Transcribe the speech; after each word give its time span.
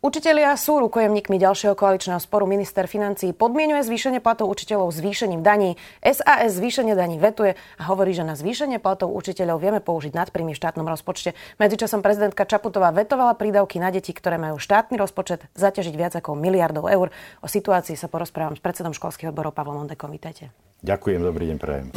Učitelia 0.00 0.56
sú 0.56 0.80
rukojemníkmi 0.80 1.36
ďalšieho 1.36 1.76
koaličného 1.76 2.16
sporu. 2.24 2.48
Minister 2.48 2.88
financí 2.88 3.36
podmienuje 3.36 3.84
zvýšenie 3.84 4.24
platov 4.24 4.48
učiteľov 4.48 4.96
zvýšením 4.96 5.44
daní. 5.44 5.76
SAS 6.00 6.56
zvýšenie 6.56 6.96
daní 6.96 7.20
vetuje 7.20 7.52
a 7.76 7.82
hovorí, 7.84 8.16
že 8.16 8.24
na 8.24 8.32
zvýšenie 8.32 8.80
platov 8.80 9.12
učiteľov 9.12 9.60
vieme 9.60 9.84
použiť 9.84 10.16
nadprímy 10.16 10.56
v 10.56 10.60
štátnom 10.64 10.88
rozpočte. 10.88 11.36
Medzičasom 11.60 12.00
prezidentka 12.00 12.48
Čaputová 12.48 12.96
vetovala 12.96 13.36
prídavky 13.36 13.76
na 13.76 13.92
deti, 13.92 14.16
ktoré 14.16 14.40
majú 14.40 14.56
štátny 14.56 14.96
rozpočet 14.96 15.44
zaťažiť 15.52 15.92
viac 15.92 16.16
ako 16.16 16.32
miliardov 16.32 16.88
eur. 16.88 17.12
O 17.44 17.46
situácii 17.52 17.92
sa 17.92 18.08
porozprávam 18.08 18.56
s 18.56 18.64
predsedom 18.64 18.96
školských 18.96 19.36
odborov 19.36 19.52
Pavlom 19.52 19.84
Mondekom. 19.84 20.08
Vítajte. 20.08 20.48
Ďakujem, 20.80 21.20
dobrý 21.20 21.52
deň, 21.52 21.58
prajem. 21.60 21.92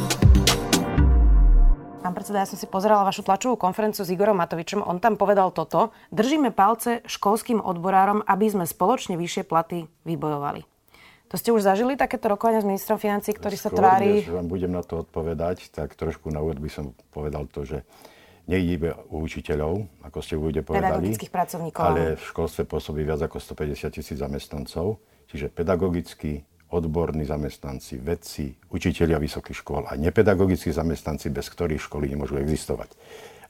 Pán 2.04 2.12
predseda, 2.12 2.44
ja 2.44 2.50
som 2.52 2.60
si 2.60 2.68
pozerala 2.68 3.00
vašu 3.00 3.24
tlačovú 3.24 3.56
konferenciu 3.56 4.04
s 4.04 4.12
Igorom 4.12 4.36
Matovičom. 4.36 4.84
On 4.84 5.00
tam 5.00 5.16
povedal 5.16 5.48
toto. 5.56 5.88
Držíme 6.12 6.52
palce 6.52 7.00
školským 7.08 7.64
odborárom, 7.64 8.20
aby 8.28 8.44
sme 8.44 8.68
spoločne 8.68 9.16
vyššie 9.16 9.48
platy 9.48 9.88
vybojovali. 10.04 10.68
To 11.32 11.40
ste 11.40 11.56
už 11.56 11.64
zažili 11.64 11.96
takéto 11.96 12.28
rokovania 12.28 12.60
s 12.60 12.68
ministrom 12.68 13.00
financí, 13.00 13.32
ktorý 13.32 13.56
Skôr, 13.56 13.72
sa 13.72 13.78
tvári... 13.80 14.20
Než 14.20 14.36
vám 14.36 14.52
budem 14.52 14.76
na 14.76 14.84
to 14.84 15.00
odpovedať, 15.00 15.72
tak 15.72 15.96
trošku 15.96 16.28
na 16.28 16.44
úvod 16.44 16.60
by 16.60 16.68
som 16.68 16.92
povedal 17.08 17.48
to, 17.48 17.64
že 17.64 17.88
nejde 18.52 18.70
iba 18.76 18.92
učiteľov, 19.08 19.88
ako 20.04 20.18
ste 20.20 20.36
bude 20.36 20.60
povedali, 20.60 21.08
Pedagogických 21.08 21.32
pracovníkov. 21.32 21.80
ale 21.80 22.20
v 22.20 22.24
školstve 22.28 22.68
pôsobí 22.68 23.00
viac 23.00 23.24
ako 23.24 23.40
150 23.40 23.88
tisíc 23.88 24.20
zamestnancov, 24.20 25.00
čiže 25.32 25.48
pedagogicky, 25.48 26.44
odborní 26.70 27.24
zamestnanci, 27.24 28.00
vedci, 28.00 28.54
učitelia 28.72 29.20
vysokých 29.20 29.60
škôl 29.60 29.84
a 29.88 29.94
nepedagogickí 29.94 30.72
zamestnanci, 30.72 31.30
bez 31.30 31.46
ktorých 31.52 31.82
školy 31.82 32.10
nemôžu 32.10 32.40
existovať. 32.40 32.92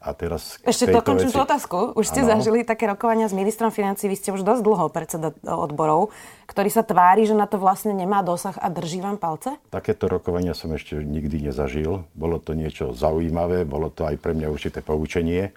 A 0.05 0.13
teraz 0.13 0.61
Ešte 0.61 0.93
dokončím 0.93 1.33
tú 1.33 1.41
otázku. 1.41 1.97
Už 1.97 2.05
ste 2.05 2.21
Áno. 2.21 2.37
zažili 2.37 2.61
také 2.61 2.85
rokovania 2.85 3.25
s 3.25 3.33
ministrom 3.33 3.73
financí, 3.73 4.05
vy 4.05 4.21
ste 4.21 4.37
už 4.37 4.45
dosť 4.45 4.61
dlho 4.61 4.93
predseda 4.93 5.33
odborov, 5.49 6.13
ktorý 6.45 6.69
sa 6.69 6.85
tvári, 6.85 7.25
že 7.25 7.33
na 7.33 7.49
to 7.49 7.57
vlastne 7.57 7.97
nemá 7.97 8.21
dosah 8.21 8.53
a 8.61 8.69
drží 8.69 9.01
vám 9.01 9.17
palce? 9.17 9.57
Takéto 9.73 10.05
rokovania 10.13 10.53
som 10.53 10.77
ešte 10.77 11.01
nikdy 11.01 11.49
nezažil. 11.49 12.05
Bolo 12.13 12.37
to 12.37 12.53
niečo 12.53 12.93
zaujímavé, 12.93 13.65
bolo 13.65 13.89
to 13.89 14.05
aj 14.05 14.21
pre 14.21 14.37
mňa 14.37 14.53
určité 14.53 14.85
poučenie. 14.85 15.57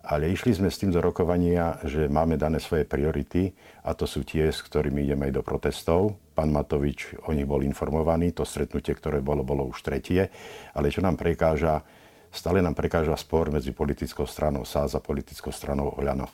Ale 0.00 0.32
išli 0.32 0.56
sme 0.56 0.72
s 0.72 0.80
tým 0.80 0.88
do 0.88 1.04
rokovania, 1.04 1.76
že 1.84 2.08
máme 2.08 2.40
dané 2.40 2.56
svoje 2.56 2.88
priority 2.88 3.52
a 3.84 3.92
to 3.92 4.08
sú 4.08 4.24
tie, 4.24 4.48
s 4.48 4.64
ktorými 4.64 5.04
ideme 5.04 5.28
aj 5.28 5.36
do 5.36 5.42
protestov. 5.44 6.16
Pán 6.32 6.48
Matovič 6.48 7.20
o 7.28 7.36
nich 7.36 7.44
bol 7.44 7.60
informovaný, 7.60 8.32
to 8.32 8.48
stretnutie, 8.48 8.96
ktoré 8.96 9.20
bolo, 9.20 9.44
bolo 9.44 9.68
už 9.68 9.84
tretie. 9.84 10.32
Ale 10.72 10.88
čo 10.88 11.04
nám 11.04 11.20
prekáža, 11.20 11.84
stále 12.32 12.64
nám 12.64 12.72
prekáža 12.72 13.12
spor 13.20 13.52
medzi 13.52 13.76
politickou 13.76 14.24
stranou 14.24 14.64
SAS 14.64 14.96
a 14.96 15.04
politickou 15.04 15.52
stranou 15.52 15.92
Oľano. 15.92 16.32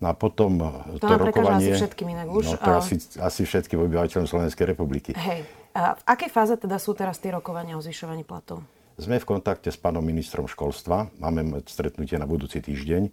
No 0.00 0.06
a 0.08 0.14
potom 0.16 0.60
to, 0.96 1.04
prekáža 1.04 1.24
rokovanie... 1.24 1.72
asi 1.72 1.80
všetkým 1.80 2.08
inak 2.12 2.28
už, 2.28 2.44
No 2.52 2.56
to 2.56 2.70
a- 2.72 2.80
asi, 2.80 2.94
asi 3.20 3.40
všetkým 3.44 3.80
obyvateľom 3.84 4.28
Slovenskej 4.28 4.76
republiky. 4.76 5.12
Hej. 5.12 5.44
A 5.76 5.96
v 5.96 6.02
akej 6.04 6.30
fáze 6.32 6.56
teda 6.56 6.80
sú 6.80 6.96
teraz 6.96 7.20
tie 7.20 7.32
rokovania 7.32 7.76
o 7.76 7.84
zvyšovaní 7.84 8.24
platov? 8.24 8.64
Sme 9.00 9.16
v 9.16 9.32
kontakte 9.32 9.72
s 9.72 9.80
pánom 9.80 10.04
ministrom 10.04 10.44
školstva. 10.44 11.08
Máme 11.16 11.64
stretnutie 11.64 12.20
na 12.20 12.28
budúci 12.28 12.60
týždeň. 12.60 13.08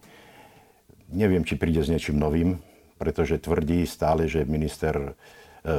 Neviem, 1.16 1.48
či 1.48 1.56
príde 1.56 1.80
s 1.80 1.88
niečím 1.88 2.20
novým, 2.20 2.60
pretože 3.00 3.40
tvrdí 3.40 3.88
stále, 3.88 4.28
že 4.28 4.44
minister 4.44 5.00
e, 5.00 5.12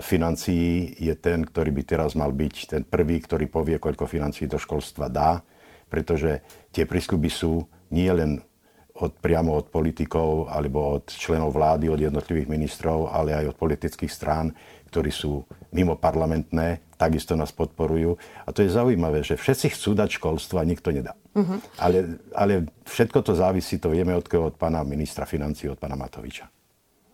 financií 0.00 0.96
je 0.96 1.12
ten, 1.12 1.44
ktorý 1.44 1.76
by 1.76 1.82
teraz 1.84 2.16
mal 2.16 2.32
byť 2.32 2.54
ten 2.72 2.82
prvý, 2.88 3.20
ktorý 3.20 3.52
povie, 3.52 3.76
koľko 3.76 4.08
financií 4.08 4.48
do 4.48 4.56
školstva 4.56 5.12
dá, 5.12 5.44
pretože 5.92 6.40
tie 6.72 6.88
prísľuby 6.88 7.28
sú 7.28 7.68
nie 7.92 8.08
len 8.08 8.40
od, 8.96 9.12
priamo 9.12 9.60
od 9.60 9.68
politikov 9.68 10.48
alebo 10.48 11.04
od 11.04 11.12
členov 11.12 11.52
vlády, 11.52 11.92
od 11.92 12.00
jednotlivých 12.00 12.48
ministrov, 12.48 13.12
ale 13.12 13.36
aj 13.36 13.52
od 13.52 13.60
politických 13.60 14.08
strán, 14.08 14.56
ktorí 14.88 15.12
sú 15.12 15.44
mimo 15.76 16.00
parlamentné, 16.00 16.87
takisto 16.98 17.38
nás 17.38 17.54
podporujú. 17.54 18.18
A 18.44 18.50
to 18.50 18.66
je 18.66 18.74
zaujímavé, 18.74 19.22
že 19.22 19.38
všetci 19.38 19.78
chcú 19.78 19.94
dať 19.94 20.18
školstvo 20.18 20.58
a 20.58 20.66
nikto 20.66 20.90
nedá. 20.90 21.14
Uh-huh. 21.32 21.62
Ale, 21.78 22.18
ale 22.34 22.66
všetko 22.84 23.22
to 23.22 23.38
závisí, 23.38 23.78
to 23.78 23.94
vieme 23.94 24.12
od, 24.12 24.26
koho, 24.26 24.50
od 24.50 24.58
pána 24.58 24.82
ministra 24.82 25.22
financí, 25.22 25.70
od 25.70 25.78
pána 25.78 25.94
Matoviča. 25.94 26.50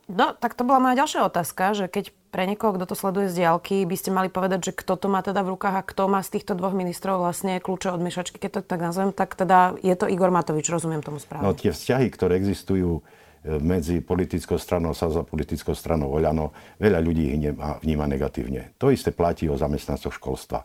No, 0.04 0.36
tak 0.36 0.52
to 0.52 0.68
bola 0.68 0.84
moja 0.84 1.00
ďalšia 1.00 1.24
otázka, 1.24 1.72
že 1.72 1.88
keď 1.88 2.12
pre 2.28 2.44
niekoho, 2.44 2.76
kto 2.76 2.92
to 2.92 2.96
sleduje 2.98 3.32
z 3.32 3.40
diálky, 3.40 3.88
by 3.88 3.96
ste 3.96 4.12
mali 4.12 4.28
povedať, 4.28 4.68
že 4.68 4.72
kto 4.76 5.00
to 5.00 5.08
má 5.08 5.24
teda 5.24 5.40
v 5.40 5.56
rukách 5.56 5.80
a 5.80 5.86
kto 5.86 6.12
má 6.12 6.20
z 6.20 6.36
týchto 6.36 6.52
dvoch 6.52 6.76
ministrov 6.76 7.24
vlastne 7.24 7.56
kľúče 7.56 7.88
od 7.88 8.04
miešačky, 8.04 8.36
keď 8.36 8.60
to 8.60 8.60
tak 8.68 8.84
nazvem, 8.84 9.16
tak 9.16 9.32
teda 9.32 9.80
je 9.80 9.94
to 9.96 10.04
Igor 10.04 10.28
Matovič, 10.28 10.68
rozumiem 10.68 11.00
tomu 11.00 11.24
správne. 11.24 11.48
No 11.48 11.56
tie 11.56 11.72
vzťahy, 11.72 12.12
ktoré 12.12 12.36
existujú 12.36 13.00
medzi 13.44 14.00
politickou 14.00 14.56
stranou 14.56 14.96
SAS 14.96 15.20
a 15.20 15.22
politickou 15.22 15.76
stranou 15.76 16.16
Oľano, 16.16 16.50
veľa 16.80 17.00
ľudí 17.04 17.24
ich 17.28 17.52
vníma 17.84 18.08
negatívne. 18.08 18.72
To 18.80 18.88
isté 18.88 19.12
platí 19.12 19.46
o 19.52 19.60
zamestnancoch 19.60 20.16
školstva. 20.16 20.64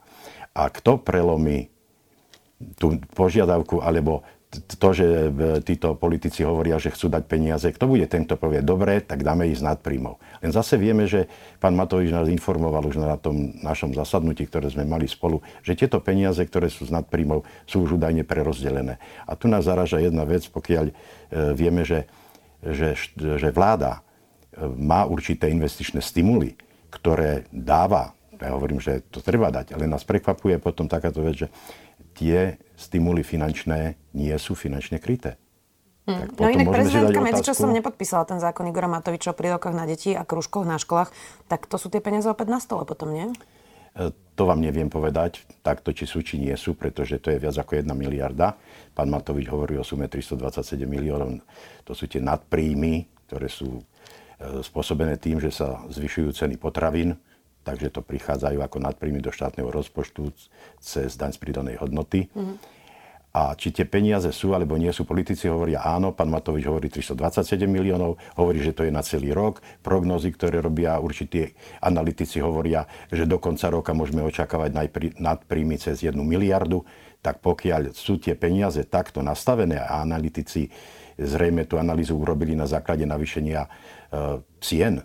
A 0.55 0.63
kto 0.71 1.03
prelomí 1.03 1.67
tú 2.79 2.99
požiadavku, 3.15 3.83
alebo 3.83 4.23
to, 4.49 4.89
že 4.97 5.05
e, 5.05 5.29
títo 5.61 5.93
politici 5.93 6.41
hovoria, 6.41 6.81
že 6.81 6.89
chcú 6.89 7.05
dať 7.05 7.23
peniaze, 7.29 7.69
kto 7.69 7.85
bude 7.85 8.09
ten, 8.09 8.25
kto 8.25 8.33
povie, 8.33 8.65
dobre, 8.65 8.97
tak 8.97 9.21
dáme 9.21 9.45
ísť 9.45 9.61
nad 9.61 9.77
príjmov. 9.77 10.17
Len 10.41 10.49
zase 10.49 10.73
vieme, 10.81 11.05
že 11.05 11.29
pán 11.61 11.77
Matovič 11.77 12.09
nás 12.09 12.25
informoval 12.25 12.81
už 12.89 12.97
na 12.97 13.13
tom 13.21 13.53
našom 13.61 13.93
zasadnutí, 13.93 14.49
ktoré 14.49 14.73
sme 14.73 14.89
mali 14.89 15.05
spolu, 15.05 15.45
že 15.61 15.77
tieto 15.77 16.01
peniaze, 16.01 16.41
ktoré 16.41 16.65
sú 16.65 16.89
z 16.89 16.97
nadpríjmov, 16.97 17.45
sú 17.69 17.85
už 17.85 18.01
údajne 18.01 18.25
prerozdelené. 18.25 18.97
A 19.29 19.37
tu 19.37 19.45
nás 19.45 19.69
zaraža 19.69 20.01
jedna 20.01 20.25
vec, 20.25 20.41
pokiaľ 20.49 20.85
e, 20.89 20.93
vieme, 21.53 21.85
že, 21.85 22.09
že, 22.63 22.95
že 23.15 23.49
vláda 23.55 23.99
e, 23.99 24.61
má 24.67 25.07
určité 25.07 25.47
investičné 25.47 26.03
stimuly, 26.03 26.59
ktoré 26.89 27.47
dáva, 27.53 28.17
ja 28.39 28.55
hovorím, 28.55 28.79
že 28.79 29.03
to 29.11 29.19
treba 29.19 29.51
dať, 29.51 29.75
ale 29.75 29.85
nás 29.87 30.07
prekvapuje 30.07 30.59
potom 30.63 30.87
takáto 30.87 31.19
vec, 31.23 31.45
že 31.45 31.47
tie 32.15 32.55
stimuly 32.79 33.23
finančné 33.23 33.99
nie 34.15 34.35
sú 34.39 34.55
finančne 34.55 34.99
kryté. 34.99 35.35
Tak 36.09 36.41
No 36.41 36.49
inak 36.49 36.67
prezidentka 36.73 37.21
otázku. 37.21 37.27
medzičasom 37.29 37.69
nepodpísala 37.69 38.25
ten 38.25 38.41
zákon 38.41 38.65
Igora 38.65 38.89
Matoviča 38.89 39.29
o 39.29 39.37
prídavkoch 39.37 39.75
na 39.77 39.85
deti 39.85 40.17
a 40.17 40.25
krúžkoch 40.25 40.65
na 40.65 40.81
školách, 40.81 41.13
tak 41.45 41.69
to 41.69 41.77
sú 41.77 41.93
tie 41.93 42.01
peniaze 42.01 42.25
opäť 42.25 42.49
na 42.49 42.57
stole 42.57 42.81
potom, 42.81 43.13
nie? 43.13 43.29
To 44.39 44.47
vám 44.47 44.63
neviem 44.63 44.87
povedať, 44.87 45.43
takto 45.59 45.91
či 45.91 46.07
sú, 46.07 46.23
či 46.23 46.39
nie 46.39 46.55
sú, 46.55 46.71
pretože 46.71 47.19
to 47.19 47.27
je 47.27 47.43
viac 47.43 47.59
ako 47.59 47.75
1 47.75 47.91
miliarda. 47.91 48.55
Pán 48.95 49.11
Matovič 49.11 49.51
hovorí 49.51 49.75
o 49.75 49.83
sume 49.83 50.07
327 50.07 50.87
miliónov. 50.87 51.43
To 51.83 51.91
sú 51.91 52.07
tie 52.07 52.23
nadpríjmy, 52.23 53.03
ktoré 53.27 53.51
sú 53.51 53.83
e, 53.83 53.83
spôsobené 54.63 55.19
tým, 55.19 55.43
že 55.43 55.51
sa 55.51 55.83
zvyšujú 55.91 56.31
ceny 56.31 56.55
potravín, 56.55 57.19
takže 57.67 57.91
to 57.91 57.99
prichádzajú 57.99 58.63
ako 58.63 58.79
nadpríjmy 58.79 59.19
do 59.19 59.35
štátneho 59.35 59.67
rozpočtu 59.67 60.31
cez 60.79 61.19
daň 61.19 61.35
z 61.35 61.39
pridanej 61.43 61.75
hodnoty. 61.83 62.31
A 63.39 63.55
či 63.55 63.71
tie 63.71 63.87
peniaze 63.87 64.35
sú 64.35 64.51
alebo 64.51 64.75
nie 64.75 64.91
sú, 64.91 65.07
politici 65.07 65.47
hovoria 65.47 65.79
áno, 65.79 66.11
pán 66.11 66.27
Matovič 66.27 66.67
hovorí 66.67 66.91
327 66.91 67.71
miliónov, 67.71 68.19
hovorí, 68.35 68.59
že 68.59 68.75
to 68.75 68.83
je 68.83 68.91
na 68.91 68.99
celý 68.99 69.31
rok. 69.31 69.63
Prognozy, 69.79 70.35
ktoré 70.35 70.59
robia 70.59 70.99
určití 70.99 71.55
analytici, 71.79 72.43
hovoria, 72.43 72.83
že 73.07 73.23
do 73.23 73.39
konca 73.39 73.71
roka 73.71 73.95
môžeme 73.95 74.27
očakávať 74.27 74.75
nadpríjmy 75.23 75.79
cez 75.79 76.03
1 76.03 76.19
miliardu. 76.19 76.83
Tak 77.23 77.39
pokiaľ 77.39 77.95
sú 77.95 78.19
tie 78.19 78.35
peniaze 78.35 78.83
takto 78.91 79.23
nastavené 79.23 79.79
a 79.79 80.03
analytici 80.03 80.67
zrejme 81.15 81.63
tú 81.63 81.79
analýzu 81.79 82.19
urobili 82.19 82.55
na 82.55 82.67
základe 82.67 83.03
navýšenia 83.03 83.61
e, 83.63 83.69
cien 84.63 85.03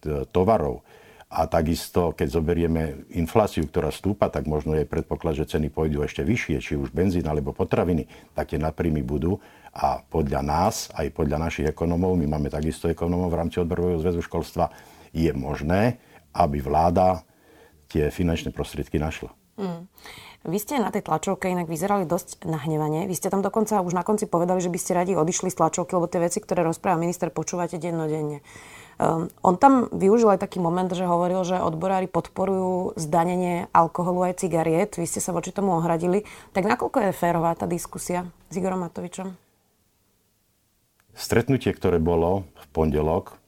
t- 0.00 0.24
tovarov, 0.32 0.84
a 1.30 1.46
takisto, 1.46 2.10
keď 2.10 2.26
zoberieme 2.26 3.06
infláciu, 3.14 3.62
ktorá 3.70 3.94
stúpa, 3.94 4.26
tak 4.34 4.50
možno 4.50 4.74
je 4.74 4.82
predpoklad, 4.82 5.38
že 5.38 5.46
ceny 5.46 5.70
pôjdu 5.70 6.02
ešte 6.02 6.26
vyššie, 6.26 6.58
či 6.58 6.74
už 6.74 6.90
benzín 6.90 7.22
alebo 7.30 7.54
potraviny, 7.54 8.10
tak 8.34 8.50
tie 8.50 8.58
napríjmy 8.58 9.06
budú. 9.06 9.38
A 9.70 10.02
podľa 10.02 10.42
nás, 10.42 10.90
aj 10.90 11.14
podľa 11.14 11.38
našich 11.38 11.70
ekonomov, 11.70 12.18
my 12.18 12.26
máme 12.26 12.50
takisto 12.50 12.90
ekonomov 12.90 13.30
v 13.30 13.46
rámci 13.46 13.62
odborového 13.62 14.02
zväzu 14.02 14.26
školstva, 14.26 14.74
je 15.14 15.30
možné, 15.30 16.02
aby 16.34 16.58
vláda 16.58 17.22
tie 17.86 18.10
finančné 18.10 18.50
prostriedky 18.50 18.98
našla. 18.98 19.30
Vy 20.40 20.56
ste 20.56 20.80
na 20.80 20.88
tej 20.88 21.04
tlačovke 21.04 21.52
inak 21.52 21.68
vyzerali 21.68 22.08
dosť 22.08 22.48
nahnevane. 22.48 23.04
Vy 23.04 23.12
ste 23.12 23.28
tam 23.28 23.44
dokonca 23.44 23.84
už 23.84 23.92
na 23.92 24.00
konci 24.00 24.24
povedali, 24.24 24.58
že 24.64 24.72
by 24.72 24.78
ste 24.80 24.96
radi 24.96 25.12
odišli 25.12 25.52
z 25.52 25.58
tlačovky, 25.60 25.92
lebo 25.92 26.08
tie 26.08 26.24
veci, 26.24 26.40
ktoré 26.40 26.64
rozpráva 26.64 26.96
minister, 26.96 27.28
počúvate 27.28 27.76
dennodenne. 27.76 28.40
Um, 29.00 29.32
on 29.40 29.56
tam 29.56 29.88
využil 29.96 30.36
aj 30.36 30.44
taký 30.44 30.60
moment, 30.60 30.92
že 30.92 31.08
hovoril, 31.08 31.40
že 31.40 31.56
odborári 31.56 32.04
podporujú 32.04 33.00
zdanenie 33.00 33.72
alkoholu 33.72 34.28
aj 34.28 34.44
cigariet. 34.44 35.00
Vy 35.00 35.08
ste 35.08 35.24
sa 35.24 35.32
voči 35.32 35.56
tomu 35.56 35.72
ohradili. 35.72 36.28
Tak 36.52 36.68
nakoľko 36.68 37.08
je 37.08 37.16
férová 37.16 37.56
tá 37.56 37.64
diskusia 37.64 38.28
s 38.52 38.60
Igorom 38.60 38.84
Matovičom? 38.84 39.32
Stretnutie, 41.16 41.72
ktoré 41.72 41.96
bolo 41.96 42.44
v 42.60 42.66
pondelok, 42.76 43.40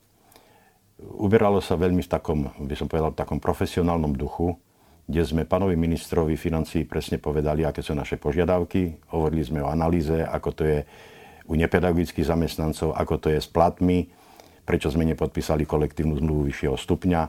uberalo 1.21 1.61
sa 1.61 1.77
veľmi 1.77 2.01
v 2.01 2.09
takom, 2.09 2.49
by 2.57 2.73
som 2.73 2.89
povedal, 2.89 3.13
v 3.13 3.21
takom 3.21 3.37
profesionálnom 3.37 4.17
duchu, 4.17 4.57
kde 5.05 5.21
sme 5.21 5.45
pánovi 5.45 5.77
ministrovi 5.77 6.33
financí 6.33 6.81
presne 6.81 7.21
povedali, 7.21 7.61
aké 7.61 7.85
sú 7.85 7.93
naše 7.93 8.17
požiadavky. 8.17 9.05
Hovorili 9.13 9.45
sme 9.45 9.61
o 9.61 9.69
analýze, 9.69 10.17
ako 10.17 10.49
to 10.49 10.63
je 10.65 10.79
u 11.45 11.53
nepedagogických 11.53 12.25
zamestnancov, 12.25 12.97
ako 12.97 13.13
to 13.21 13.27
je 13.29 13.37
s 13.37 13.45
platmi, 13.45 14.09
prečo 14.63 14.91
sme 14.91 15.03
nepodpísali 15.07 15.67
kolektívnu 15.67 16.17
zmluvu 16.19 16.47
vyššieho 16.49 16.75
stupňa, 16.79 17.21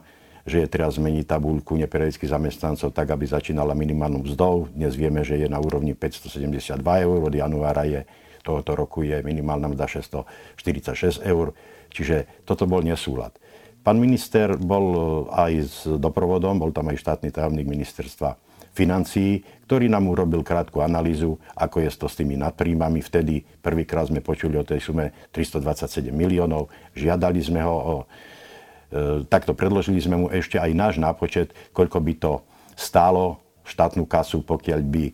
že 0.44 0.64
je 0.64 0.69
teraz 0.69 1.00
zmeniť 1.00 1.25
tabulku 1.25 1.75
nepedagogických 1.81 2.31
zamestnancov 2.31 2.92
tak, 2.92 3.10
aby 3.10 3.25
začínala 3.25 3.72
minimálnou 3.72 4.28
mzdou. 4.28 4.69
Dnes 4.70 4.92
vieme, 4.92 5.25
že 5.25 5.40
je 5.40 5.48
na 5.48 5.56
úrovni 5.56 5.96
572 5.96 6.81
eur, 6.81 7.19
od 7.25 7.34
januára 7.34 7.88
je 7.88 8.04
tohoto 8.44 8.76
roku 8.76 9.00
je 9.00 9.25
minimálna 9.25 9.72
mzda 9.72 10.04
646 10.04 11.25
eur, 11.25 11.56
čiže 11.88 12.28
toto 12.44 12.69
bol 12.69 12.84
nesúlad. 12.84 13.32
Pán 13.81 13.96
minister 13.96 14.60
bol 14.60 14.86
e, 14.92 15.00
aj 15.32 15.52
s 15.64 15.76
doprovodom, 15.88 16.60
bol 16.60 16.72
tam 16.72 16.92
aj 16.92 17.00
štátny 17.00 17.32
tajomník 17.32 17.64
ministerstva 17.64 18.36
financií, 18.74 19.46
ktorý 19.64 19.86
nám 19.86 20.10
urobil 20.10 20.42
krátku 20.42 20.82
analýzu, 20.82 21.38
ako 21.54 21.80
je 21.80 21.88
to 21.94 22.06
s 22.10 22.18
tými 22.18 22.34
nadpríjmami. 22.36 23.00
Vtedy 23.00 23.46
prvýkrát 23.62 24.10
sme 24.10 24.20
počuli 24.20 24.58
o 24.58 24.66
tej 24.66 24.82
sume 24.82 25.14
327 25.30 26.10
miliónov. 26.10 26.68
Žiadali 26.98 27.40
sme 27.40 27.62
ho 27.62 27.76
o... 27.78 27.94
E, 28.02 29.24
takto 29.30 29.54
predložili 29.54 30.02
sme 30.02 30.16
mu 30.18 30.26
ešte 30.28 30.58
aj 30.58 30.70
náš 30.74 30.94
nápočet, 30.98 31.54
koľko 31.70 31.98
by 32.02 32.12
to 32.18 32.32
stálo 32.74 33.40
štátnu 33.64 34.04
kasu, 34.04 34.44
pokiaľ 34.44 34.80
by 34.84 35.04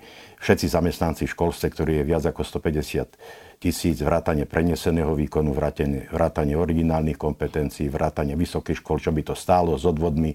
všetci 0.43 0.67
zamestnanci 0.67 1.29
v 1.29 1.35
školstve, 1.37 1.67
ktorí 1.71 1.93
je 2.03 2.09
viac 2.09 2.25
ako 2.27 2.43
150 2.43 3.61
tisíc, 3.61 4.01
vrátanie 4.01 4.49
preneseného 4.49 5.13
výkonu, 5.13 5.53
vrátanie, 5.53 6.09
vrátanie 6.11 6.57
originálnych 6.57 7.21
kompetencií, 7.21 7.93
vrátanie 7.93 8.35
vysokých 8.35 8.81
škôl, 8.81 8.99
čo 8.99 9.13
by 9.13 9.23
to 9.23 9.35
stálo 9.37 9.77
s 9.77 9.85
odvodmi. 9.85 10.35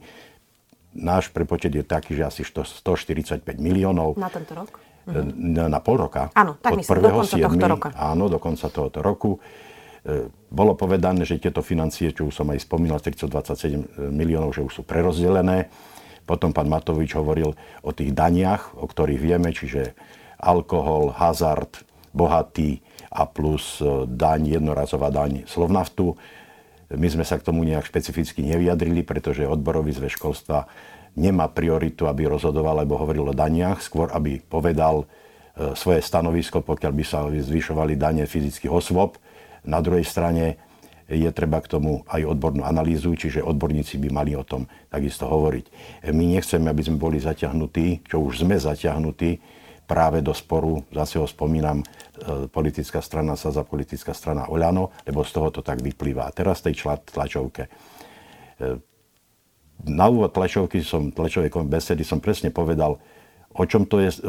Náš 0.96 1.28
prepočet 1.30 1.76
je 1.76 1.84
taký, 1.84 2.16
že 2.16 2.24
asi 2.24 2.42
145 2.48 3.44
miliónov. 3.60 4.16
Na 4.16 4.32
tento 4.32 4.56
rok? 4.56 4.80
Na, 5.06 5.70
na 5.70 5.80
pol 5.84 6.02
roka. 6.02 6.34
Áno, 6.34 6.58
tak 6.58 6.82
myslím, 6.82 7.04
do 7.04 7.12
konca 7.22 7.36
7, 7.38 7.46
tohto 7.46 7.68
roka. 7.68 7.88
Áno, 7.94 8.26
do 8.26 8.40
konca 8.42 8.68
tohoto 8.72 9.00
roku. 9.06 9.38
E, 10.02 10.34
bolo 10.50 10.74
povedané, 10.74 11.28
že 11.28 11.38
tieto 11.38 11.62
financie, 11.62 12.10
čo 12.10 12.32
už 12.32 12.34
som 12.34 12.50
aj 12.50 12.66
spomínal, 12.66 12.98
327 12.98 14.10
miliónov, 14.10 14.58
že 14.58 14.66
už 14.66 14.82
sú 14.82 14.84
prerozdelené. 14.88 15.70
Potom 16.26 16.50
pán 16.56 16.66
Matovič 16.66 17.14
hovoril 17.14 17.54
o 17.86 17.92
tých 17.94 18.18
daniach, 18.18 18.74
o 18.74 18.90
ktorých 18.90 19.22
vieme, 19.22 19.54
čiže 19.54 19.94
alkohol, 20.42 21.14
hazard, 21.14 21.86
bohatý, 22.10 22.82
a 23.16 23.24
plus 23.24 23.80
e, 23.80 24.10
daň, 24.10 24.60
jednorazová 24.60 25.08
daň 25.08 25.48
Slovnaftu. 25.48 26.20
My 26.94 27.08
sme 27.10 27.26
sa 27.26 27.42
k 27.42 27.46
tomu 27.46 27.66
nejak 27.66 27.90
špecificky 27.90 28.46
nevyjadrili, 28.46 29.02
pretože 29.02 29.50
odborový 29.50 29.90
zväz 29.96 30.14
školstva 30.18 30.70
nemá 31.18 31.50
prioritu, 31.50 32.06
aby 32.06 32.30
rozhodoval 32.30 32.78
alebo 32.78 33.00
hovoril 33.00 33.32
o 33.32 33.36
daniach, 33.36 33.82
skôr 33.82 34.12
aby 34.14 34.44
povedal 34.44 35.04
e, 35.04 35.74
svoje 35.74 36.04
stanovisko, 36.06 36.62
pokiaľ 36.62 36.92
by 36.94 37.04
sa 37.08 37.26
zvyšovali 37.26 37.98
dane 37.98 38.28
fyzických 38.30 38.70
osôb. 38.70 39.18
Na 39.66 39.82
druhej 39.82 40.06
strane 40.06 40.62
je 41.10 41.30
treba 41.34 41.62
k 41.62 41.70
tomu 41.70 42.02
aj 42.10 42.22
odbornú 42.26 42.66
analýzu, 42.66 43.14
čiže 43.14 43.46
odborníci 43.46 44.02
by 44.02 44.10
mali 44.10 44.34
o 44.34 44.46
tom 44.46 44.66
takisto 44.90 45.30
hovoriť. 45.30 45.66
My 46.10 46.26
nechceme, 46.38 46.70
aby 46.70 46.82
sme 46.82 46.98
boli 46.98 47.18
zaťahnutí, 47.22 48.10
čo 48.10 48.22
už 48.26 48.46
sme 48.46 48.58
zaťahnutí, 48.58 49.38
práve 49.86 50.20
do 50.26 50.34
sporu, 50.34 50.82
zase 50.90 51.22
ho 51.22 51.30
spomínam, 51.30 51.82
e, 51.82 51.86
politická 52.50 53.00
strana 53.00 53.38
sa 53.38 53.54
za 53.54 53.62
politická 53.62 54.12
strana 54.18 54.50
Oľano, 54.50 54.92
lebo 55.06 55.22
z 55.22 55.32
toho 55.32 55.50
to 55.54 55.62
tak 55.62 55.80
vyplýva. 55.80 56.26
A 56.26 56.34
teraz 56.34 56.66
tej 56.66 56.78
tlačovke. 57.14 57.70
E, 58.58 58.82
na 59.86 60.06
úvod 60.10 60.34
tlačovky 60.34 60.82
som, 60.82 61.14
tlačovej 61.14 61.54
besedy 61.70 62.02
som 62.02 62.18
presne 62.18 62.50
povedal, 62.50 62.98
o 63.56 63.64
čom 63.64 63.88
to 63.88 64.04
je 64.04 64.12
e, 64.12 64.20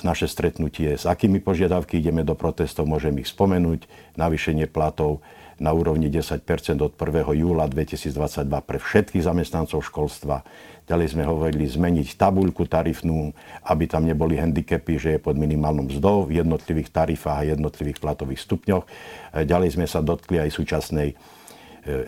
naše 0.00 0.30
stretnutie, 0.30 0.96
s 0.96 1.04
akými 1.04 1.42
požiadavky 1.44 2.00
ideme 2.00 2.24
do 2.24 2.32
protestov, 2.32 2.88
môžem 2.88 3.12
ich 3.20 3.28
spomenúť, 3.28 3.84
navýšenie 4.16 4.70
platov, 4.70 5.20
na 5.60 5.76
úrovni 5.76 6.08
10% 6.08 6.40
od 6.80 6.96
1. 6.96 7.36
júla 7.36 7.68
2022 7.68 8.48
pre 8.64 8.78
všetkých 8.80 9.28
zamestnancov 9.28 9.84
školstva. 9.84 10.40
Ďalej 10.88 11.14
sme 11.14 11.28
hovorili 11.28 11.68
zmeniť 11.68 12.16
tabuľku 12.16 12.64
tarifnú, 12.66 13.30
aby 13.68 13.84
tam 13.86 14.08
neboli 14.08 14.40
handicapy, 14.40 14.96
že 14.96 15.08
je 15.14 15.20
pod 15.20 15.36
minimálnou 15.36 15.86
mzdou 15.86 16.26
v 16.26 16.40
jednotlivých 16.40 16.90
tarifách 16.90 17.44
a 17.44 17.48
jednotlivých 17.54 18.00
platových 18.00 18.42
stupňoch. 18.42 18.82
E, 18.82 18.88
ďalej 19.44 19.78
sme 19.78 19.86
sa 19.86 20.00
dotkli 20.00 20.40
aj 20.42 20.50
súčasnej 20.50 21.08
e, 21.12 21.14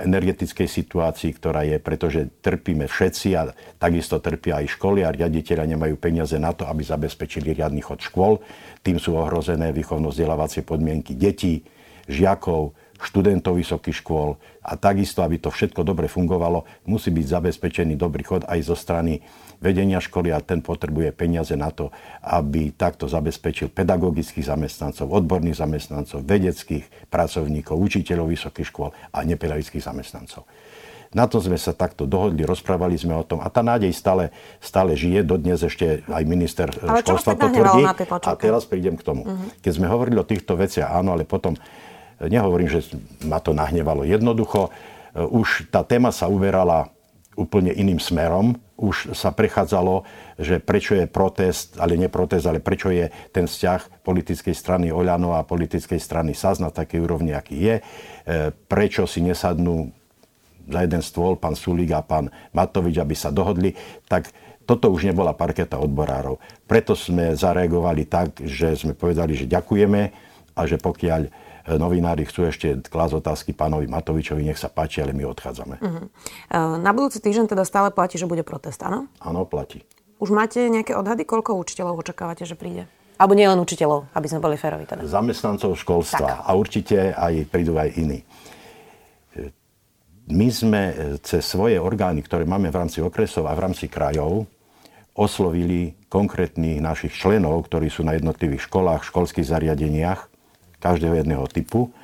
energetickej 0.02 0.66
situácii, 0.66 1.30
ktorá 1.36 1.62
je, 1.68 1.76
pretože 1.78 2.32
trpíme 2.42 2.88
všetci 2.88 3.28
a 3.36 3.52
takisto 3.76 4.18
trpia 4.18 4.64
aj 4.64 4.74
školy 4.80 5.04
a 5.04 5.14
riaditeľia 5.14 5.76
nemajú 5.76 5.94
peniaze 6.00 6.34
na 6.40 6.50
to, 6.56 6.66
aby 6.66 6.82
zabezpečili 6.82 7.54
riadny 7.54 7.84
chod 7.84 8.02
škôl. 8.02 8.40
Tým 8.80 8.96
sú 8.96 9.14
ohrozené 9.14 9.70
výchovno-vzdelávacie 9.76 10.66
podmienky 10.66 11.14
detí, 11.14 11.62
žiakov, 12.10 12.74
študentov 13.02 13.58
vysokých 13.58 14.00
škôl 14.00 14.38
a 14.62 14.78
takisto, 14.78 15.26
aby 15.26 15.42
to 15.42 15.50
všetko 15.50 15.82
dobre 15.82 16.06
fungovalo, 16.06 16.64
musí 16.86 17.10
byť 17.10 17.26
zabezpečený 17.26 17.98
dobrý 17.98 18.22
chod 18.22 18.46
aj 18.46 18.62
zo 18.62 18.78
strany 18.78 19.20
vedenia 19.62 20.02
školy 20.02 20.34
a 20.34 20.42
ten 20.42 20.58
potrebuje 20.58 21.14
peniaze 21.14 21.54
na 21.54 21.70
to, 21.70 21.94
aby 22.22 22.74
takto 22.74 23.06
zabezpečil 23.06 23.70
pedagogických 23.70 24.50
zamestnancov, 24.50 25.10
odborných 25.10 25.58
zamestnancov, 25.58 26.26
vedeckých 26.26 27.10
pracovníkov, 27.10 27.78
učiteľov 27.78 28.34
vysokých 28.34 28.68
škôl 28.70 28.90
a 29.14 29.18
nepedagogických 29.22 29.86
zamestnancov. 29.86 30.46
Na 31.12 31.28
to 31.28 31.44
sme 31.44 31.60
sa 31.60 31.76
takto 31.76 32.08
dohodli, 32.08 32.40
rozprávali 32.40 32.96
sme 32.96 33.12
o 33.12 33.20
tom 33.20 33.44
a 33.44 33.52
tá 33.52 33.60
nádej 33.60 33.92
stále, 33.92 34.32
stále 34.64 34.96
žije. 34.96 35.20
Dodnes 35.20 35.60
ešte 35.60 36.00
aj 36.08 36.24
minister 36.24 36.72
ale 36.72 37.04
školstva 37.04 37.36
to 37.36 37.52
tvrdí. 37.52 37.82
A 38.24 38.32
teraz 38.32 38.64
prídem 38.64 38.96
k 38.96 39.04
tomu. 39.04 39.28
Uh-huh. 39.28 39.48
Keď 39.60 39.72
sme 39.76 39.92
hovorili 39.92 40.16
o 40.16 40.24
týchto 40.24 40.56
veciach, 40.56 40.88
áno, 40.88 41.12
ale 41.12 41.28
potom 41.28 41.52
Nehovorím, 42.28 42.70
že 42.70 42.86
ma 43.26 43.42
to 43.42 43.56
nahnevalo 43.56 44.06
jednoducho. 44.06 44.68
E, 44.68 45.22
už 45.22 45.70
tá 45.72 45.82
téma 45.82 46.14
sa 46.14 46.30
uberala 46.30 46.90
úplne 47.34 47.72
iným 47.72 47.98
smerom. 47.98 48.60
Už 48.76 49.14
sa 49.16 49.32
prechádzalo, 49.32 50.04
že 50.36 50.60
prečo 50.60 50.98
je 50.98 51.08
protest, 51.08 51.78
ale 51.80 51.96
nie 51.96 52.10
protest, 52.12 52.44
ale 52.44 52.60
prečo 52.60 52.92
je 52.92 53.08
ten 53.32 53.48
vzťah 53.48 54.04
politickej 54.04 54.52
strany 54.52 54.92
Oľano 54.92 55.38
a 55.38 55.46
politickej 55.46 55.96
strany 55.96 56.36
SAS 56.36 56.60
na 56.60 56.68
takej 56.68 57.00
úrovni, 57.00 57.32
aký 57.32 57.56
je. 57.56 57.76
E, 57.78 57.82
prečo 58.68 59.08
si 59.08 59.24
nesadnú 59.24 59.90
za 60.68 60.80
jeden 60.86 61.02
stôl 61.02 61.34
pán 61.34 61.58
Sulík 61.58 61.90
a 61.90 62.06
pán 62.06 62.30
Matovič, 62.54 63.02
aby 63.02 63.18
sa 63.18 63.34
dohodli, 63.34 63.74
tak 64.06 64.30
toto 64.62 64.94
už 64.94 65.10
nebola 65.10 65.34
parketa 65.34 65.78
odborárov. 65.82 66.38
Preto 66.70 66.94
sme 66.94 67.34
zareagovali 67.34 68.06
tak, 68.06 68.38
že 68.46 68.78
sme 68.78 68.94
povedali, 68.94 69.34
že 69.34 69.50
ďakujeme 69.50 70.02
a 70.54 70.60
že 70.68 70.78
pokiaľ 70.78 71.20
novinári 71.66 72.26
chcú 72.26 72.50
ešte 72.50 72.82
klásť 72.90 73.22
otázky 73.22 73.50
pánovi 73.54 73.86
Matovičovi, 73.86 74.42
nech 74.42 74.58
sa 74.58 74.66
páči, 74.66 75.02
ale 75.02 75.14
my 75.14 75.26
odchádzame. 75.30 75.76
Uh-huh. 75.78 76.06
Na 76.82 76.90
budúci 76.90 77.22
týždeň 77.22 77.54
teda 77.54 77.62
stále 77.62 77.94
platí, 77.94 78.18
že 78.18 78.26
bude 78.26 78.42
protest, 78.42 78.82
áno? 78.82 79.06
Áno, 79.22 79.46
platí. 79.46 79.86
Už 80.18 80.30
máte 80.30 80.62
nejaké 80.66 80.94
odhady, 80.94 81.26
koľko 81.26 81.58
učiteľov 81.58 82.02
očakávate, 82.02 82.46
že 82.46 82.54
príde? 82.54 82.86
Alebo 83.18 83.38
nie 83.38 83.46
len 83.46 83.58
učiteľov, 83.58 84.10
aby 84.14 84.26
sme 84.26 84.42
boli 84.42 84.58
férovi 84.58 84.86
teda. 84.86 85.06
Zamestnancov 85.06 85.78
školstva 85.78 86.26
tak. 86.26 86.42
a 86.42 86.50
určite 86.58 87.14
aj 87.14 87.46
prídu 87.50 87.78
aj 87.78 87.94
iní. 87.94 88.26
E, 89.38 89.50
my 90.30 90.48
sme 90.50 90.82
cez 91.22 91.46
svoje 91.46 91.78
orgány, 91.78 92.22
ktoré 92.26 92.42
máme 92.42 92.70
v 92.70 92.78
rámci 92.82 92.98
okresov 92.98 93.46
a 93.46 93.54
v 93.54 93.62
rámci 93.62 93.86
krajov, 93.86 94.50
oslovili 95.12 95.92
konkrétnych 96.08 96.80
našich 96.80 97.12
členov, 97.12 97.68
ktorí 97.68 97.92
sú 97.92 98.00
na 98.00 98.16
jednotlivých 98.16 98.64
školách, 98.64 99.04
školských 99.04 99.44
zariadeniach 99.44 100.31
každého 100.82 101.22
jedného 101.22 101.46
typu. 101.46 101.94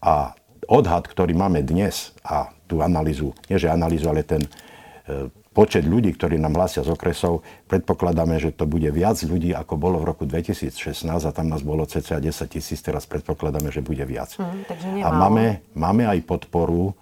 A 0.00 0.32
odhad, 0.64 1.04
ktorý 1.04 1.36
máme 1.36 1.60
dnes, 1.60 2.16
a 2.24 2.48
tú 2.64 2.80
analýzu, 2.80 3.36
nie 3.46 3.60
že 3.60 3.70
analýzu, 3.70 4.10
ale 4.10 4.26
ten 4.26 4.42
e, 4.42 5.30
počet 5.54 5.86
ľudí, 5.86 6.12
ktorí 6.12 6.36
nám 6.36 6.58
hlasia 6.58 6.82
z 6.84 6.92
okresov, 6.92 7.46
predpokladáme, 7.70 8.36
že 8.36 8.52
to 8.52 8.66
bude 8.66 8.88
viac 8.90 9.16
ľudí, 9.22 9.54
ako 9.56 9.78
bolo 9.78 9.96
v 10.02 10.08
roku 10.12 10.24
2016 10.28 11.06
a 11.06 11.30
tam 11.32 11.46
nás 11.48 11.62
bolo 11.62 11.86
cca 11.86 12.18
10 12.18 12.28
tisíc, 12.50 12.82
teraz 12.82 13.08
predpokladáme, 13.08 13.72
že 13.72 13.80
bude 13.80 14.02
viac. 14.04 14.36
Hmm, 14.36 14.66
a 15.00 15.08
máme, 15.14 15.62
máme 15.72 16.04
aj 16.04 16.26
podporu 16.26 16.92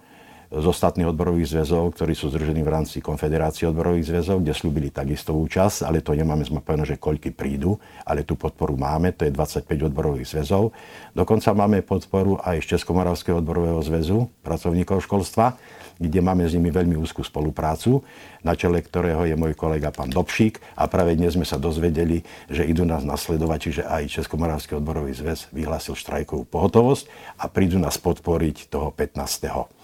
z 0.51 0.65
ostatných 0.65 1.09
odborových 1.09 1.57
zväzov, 1.57 1.97
ktorí 1.97 2.13
sú 2.13 2.29
združení 2.29 2.61
v 2.61 2.73
rámci 2.73 3.01
Konfederácie 3.01 3.65
odborových 3.69 4.13
zväzov, 4.13 4.45
kde 4.45 4.53
slúbili 4.53 4.89
takisto 4.93 5.33
účasť, 5.33 5.85
ale 5.85 6.05
to 6.05 6.13
nemáme 6.13 6.45
zmapené, 6.45 6.85
že 6.85 7.01
koľky 7.01 7.33
prídu, 7.33 7.77
ale 8.05 8.21
tú 8.21 8.37
podporu 8.37 8.77
máme, 8.77 9.13
to 9.13 9.25
je 9.25 9.31
25 9.33 9.89
odborových 9.89 10.37
zväzov. 10.37 10.73
Dokonca 11.17 11.53
máme 11.57 11.81
podporu 11.81 12.37
aj 12.41 12.61
z 12.61 12.77
Českomoravského 12.77 13.41
odborového 13.41 13.81
zväzu 13.81 14.29
pracovníkov 14.45 15.05
školstva, 15.05 15.57
kde 15.95 16.19
máme 16.19 16.43
s 16.43 16.51
nimi 16.51 16.71
veľmi 16.71 16.99
úzkú 16.99 17.23
spoluprácu, 17.23 18.03
na 18.43 18.53
čele 18.53 18.83
ktorého 18.83 19.23
je 19.25 19.35
môj 19.39 19.55
kolega 19.55 19.95
pán 19.95 20.11
Dobšík 20.11 20.75
a 20.75 20.91
práve 20.91 21.15
dnes 21.15 21.39
sme 21.39 21.47
sa 21.47 21.55
dozvedeli, 21.55 22.21
že 22.51 22.67
idú 22.67 22.83
nás 22.83 23.07
nasledovať, 23.07 23.59
čiže 23.59 23.83
aj 23.87 24.11
Českomoravský 24.21 24.75
odborový 24.75 25.15
zväz 25.15 25.49
vyhlásil 25.55 25.95
štrajkovú 25.95 26.43
pohotovosť 26.51 27.07
a 27.39 27.47
prídu 27.47 27.79
nás 27.79 27.95
podporiť 27.95 28.67
toho 28.67 28.91
15. 28.91 29.74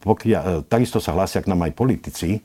Pokia, 0.00 0.38
e, 0.40 0.46
takisto 0.68 1.00
sa 1.00 1.16
hlásia 1.16 1.40
k 1.40 1.48
nám 1.48 1.64
aj 1.64 1.72
politici. 1.72 2.44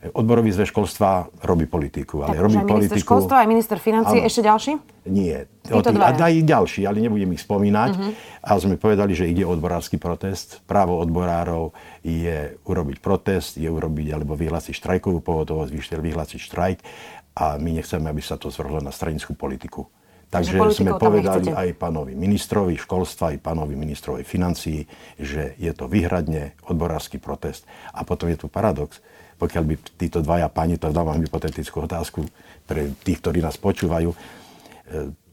Odborový 0.00 0.48
zväz 0.48 0.72
školstva 0.72 1.28
robí 1.44 1.68
politiku. 1.68 2.24
Ale 2.24 2.32
tak, 2.32 2.48
robí 2.48 2.56
minister 2.56 2.72
politiku... 2.72 3.04
školstva 3.04 3.36
aj 3.44 3.48
minister 3.52 3.76
financí, 3.76 4.16
ešte 4.16 4.40
ďalší? 4.40 4.72
Nie. 5.12 5.44
Tý, 5.60 5.76
a 5.76 6.16
aj 6.16 6.40
ďalší, 6.40 6.88
ale 6.88 7.04
nebudem 7.04 7.36
ich 7.36 7.44
spomínať. 7.44 7.90
Uh-huh. 8.00 8.12
A 8.40 8.56
sme 8.56 8.80
povedali, 8.80 9.12
že 9.12 9.28
ide 9.28 9.44
odborársky 9.44 10.00
protest. 10.00 10.64
Právo 10.64 10.96
odborárov 11.04 11.76
je 12.00 12.56
urobiť 12.64 12.96
protest, 13.04 13.60
je 13.60 13.68
urobiť 13.68 14.16
alebo 14.16 14.40
vyhlásiť 14.40 14.72
štrajkovú 14.72 15.20
pohotovosť, 15.20 15.68
vyhlásiť 16.00 16.40
štrajk. 16.48 16.78
A 17.36 17.60
my 17.60 17.76
nechceme, 17.76 18.08
aby 18.08 18.24
sa 18.24 18.40
to 18.40 18.48
zvrhlo 18.48 18.80
na 18.80 18.96
stranickú 18.96 19.36
politiku. 19.36 19.84
Takže 20.30 20.62
sme 20.78 20.94
povedali 20.94 21.50
aj 21.50 21.74
pánovi 21.74 22.14
ministrovi 22.14 22.78
školstva, 22.78 23.34
aj 23.34 23.42
pánovi 23.42 23.74
ministrovi 23.74 24.22
financií, 24.22 24.86
že 25.18 25.58
je 25.58 25.74
to 25.74 25.90
výhradne 25.90 26.54
odborársky 26.70 27.18
protest. 27.18 27.66
A 27.90 28.06
potom 28.06 28.30
je 28.30 28.38
tu 28.38 28.46
paradox. 28.46 29.02
Pokiaľ 29.42 29.64
by 29.66 29.74
títo 29.98 30.22
dvaja 30.22 30.46
páni, 30.46 30.78
to 30.78 30.94
dávam 30.94 31.18
hypotetickú 31.18 31.82
otázku 31.82 32.30
pre 32.62 32.94
tých, 33.02 33.18
ktorí 33.18 33.42
nás 33.42 33.58
počúvajú, 33.58 34.14
e, 34.14 34.16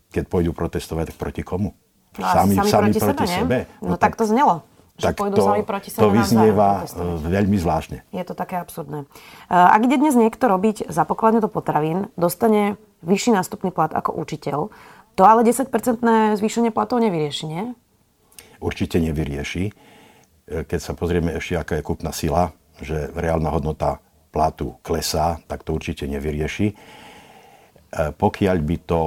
keď 0.09 0.23
pôjdu 0.25 0.57
protestovať, 0.57 1.13
tak 1.13 1.17
proti 1.21 1.45
komu? 1.45 1.77
No, 2.17 2.25
sami, 2.25 2.57
sami, 2.57 2.89
proti, 2.89 2.99
proti 3.03 3.25
sebe. 3.29 3.37
sebe? 3.37 3.57
No, 3.85 3.93
no 3.93 3.95
tak, 4.01 4.17
tak 4.17 4.25
to 4.25 4.25
znelo 4.25 4.65
tak 4.97 5.13
to, 5.13 5.45
proti 5.61 5.93
sebe 5.93 6.01
to 6.01 6.09
vyznieva 6.09 6.89
e, 6.89 7.29
veľmi 7.29 7.57
zvláštne. 7.61 8.01
Je 8.09 8.23
to 8.25 8.33
také 8.33 8.57
absurdné. 8.57 9.05
E, 9.05 9.53
ak 9.53 9.81
ide 9.85 10.01
dnes 10.01 10.17
niekto 10.17 10.49
robiť 10.49 10.89
za 10.89 11.05
pokladňu 11.05 11.45
do 11.45 11.49
potravín, 11.53 12.09
dostane 12.17 12.81
vyšší 13.01 13.35
nástupný 13.35 13.69
plat 13.69 13.93
ako 13.93 14.15
učiteľ. 14.17 14.69
To 15.17 15.21
ale 15.25 15.41
10-percentné 15.41 16.37
zvýšenie 16.37 16.69
platov 16.69 17.01
nevyrieši, 17.01 17.45
nie? 17.49 17.63
Určite 18.61 19.01
nevyrieši. 19.01 19.65
E, 19.69 19.73
keď 20.65 20.79
sa 20.81 20.93
pozrieme 20.93 21.33
ešte, 21.37 21.57
aká 21.57 21.73
je 21.81 21.87
kúpna 21.87 22.13
sila, 22.13 22.53
že 22.77 23.09
reálna 23.17 23.49
hodnota 23.49 23.97
platu 24.29 24.77
klesá, 24.85 25.41
tak 25.49 25.65
to 25.65 25.73
určite 25.73 26.05
nevyrieši. 26.05 26.67
E, 26.69 26.75
pokiaľ 28.13 28.57
by 28.61 28.77
to 28.85 29.01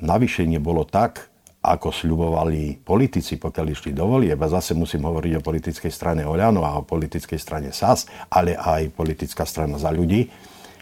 navýšenie 0.00 0.56
bolo 0.56 0.88
tak, 0.88 1.28
ako 1.60 1.92
sľubovali 1.92 2.80
politici, 2.80 3.36
pokiaľ 3.36 3.66
išli 3.68 3.92
do 3.92 4.08
volieb, 4.08 4.40
a 4.40 4.48
zase 4.48 4.72
musím 4.72 5.04
hovoriť 5.04 5.32
o 5.36 5.44
politickej 5.44 5.92
strane 5.92 6.24
Oľano 6.24 6.64
a 6.64 6.80
o 6.80 6.88
politickej 6.88 7.36
strane 7.36 7.68
SAS, 7.68 8.08
ale 8.32 8.56
aj 8.56 8.96
politická 8.96 9.44
strana 9.44 9.76
za 9.76 9.92
ľudí, 9.92 10.24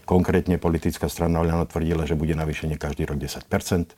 Konkrétne 0.09 0.57
politická 0.57 1.13
strana 1.13 1.45
Oľano 1.45 1.69
tvrdila, 1.69 2.09
že 2.09 2.17
bude 2.17 2.33
navýšenie 2.33 2.81
každý 2.81 3.05
rok 3.05 3.21
10% 3.21 3.93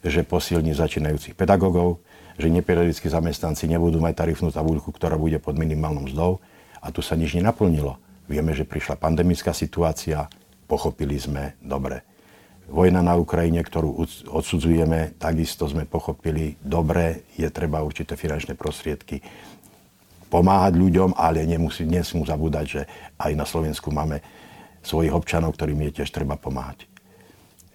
že 0.00 0.24
posilní 0.24 0.72
začínajúcich 0.72 1.36
pedagógov, 1.36 2.00
že 2.40 2.48
nepedagogická 2.48 3.12
zamestnanci 3.12 3.68
nebudú 3.68 4.00
mať 4.00 4.16
tarifnú 4.16 4.48
tabulku, 4.48 4.96
ktorá 4.96 5.20
bude 5.20 5.36
pod 5.36 5.60
minimálnou 5.60 6.08
mzdou. 6.08 6.40
A 6.80 6.88
tu 6.88 7.04
sa 7.04 7.12
nič 7.20 7.36
nenaplnilo. 7.36 8.00
Vieme, 8.24 8.56
že 8.56 8.64
prišla 8.64 8.96
pandemická 8.96 9.52
situácia, 9.52 10.24
pochopili 10.64 11.20
sme 11.20 11.60
dobre. 11.60 12.00
Vojna 12.70 13.04
na 13.04 13.18
Ukrajine, 13.18 13.60
ktorú 13.60 14.00
odsudzujeme, 14.30 15.20
takisto 15.20 15.68
sme 15.68 15.84
pochopili 15.84 16.56
dobre, 16.62 17.28
je 17.36 17.50
treba 17.52 17.84
určité 17.84 18.16
finančné 18.16 18.56
prostriedky 18.56 19.20
pomáhať 20.30 20.78
ľuďom, 20.78 21.18
ale 21.18 21.42
nemusí, 21.42 21.82
nesmú 21.82 22.22
zabúdať, 22.22 22.66
že 22.70 22.82
aj 23.18 23.32
na 23.34 23.42
Slovensku 23.42 23.90
máme 23.90 24.22
svojich 24.82 25.12
občanov, 25.12 25.56
ktorým 25.56 25.80
je 25.88 26.02
tiež 26.02 26.10
treba 26.10 26.36
pomáhať. 26.40 26.90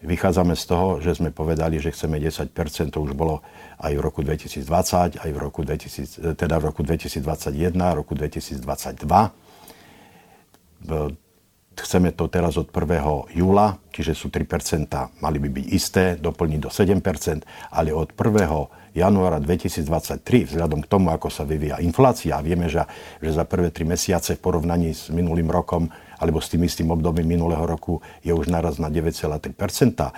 Vychádzame 0.05 0.53
z 0.53 0.65
toho, 0.69 1.01
že 1.01 1.17
sme 1.17 1.33
povedali, 1.33 1.81
že 1.81 1.89
chceme 1.89 2.21
10%, 2.21 2.53
to 2.93 3.00
už 3.01 3.17
bolo 3.17 3.41
aj 3.81 3.95
v 3.97 4.01
roku 4.05 4.21
2020, 4.21 5.17
aj 5.17 5.29
v 5.33 5.38
roku, 5.41 5.65
2000, 5.65 6.38
teda 6.38 6.62
v 6.62 6.63
roku 6.69 6.85
2021, 6.85 7.74
roku 7.74 8.13
2022. 8.13 8.62
Chceme 11.75 12.15
to 12.15 12.31
teraz 12.31 12.55
od 12.55 12.71
1. 12.71 13.35
júla, 13.35 13.75
čiže 13.91 14.15
sú 14.15 14.31
3%, 14.31 14.88
mali 15.19 15.38
by 15.43 15.50
byť 15.51 15.65
isté, 15.75 16.15
doplniť 16.15 16.59
do 16.63 16.71
7%, 16.71 17.43
ale 17.74 17.91
od 17.91 18.15
1. 18.15 18.95
januára 18.95 19.43
2023, 19.43 20.55
vzhľadom 20.55 20.79
k 20.85 20.88
tomu, 20.88 21.12
ako 21.12 21.27
sa 21.27 21.43
vyvíja 21.43 21.83
inflácia, 21.83 22.39
vieme, 22.39 22.71
že, 22.71 22.79
že 23.19 23.35
za 23.35 23.43
prvé 23.43 23.75
3 23.75 23.91
mesiace 23.91 24.39
v 24.39 24.43
porovnaní 24.45 24.95
s 24.95 25.12
minulým 25.12 25.51
rokom 25.51 25.91
alebo 26.19 26.43
s 26.43 26.51
tým 26.51 26.63
istým 26.65 26.91
obdobím 26.91 27.27
minulého 27.27 27.63
roku 27.63 28.00
je 28.22 28.31
už 28.31 28.48
naraz 28.48 28.77
na 28.77 28.88
9,3 28.88 29.51
e, 29.51 30.12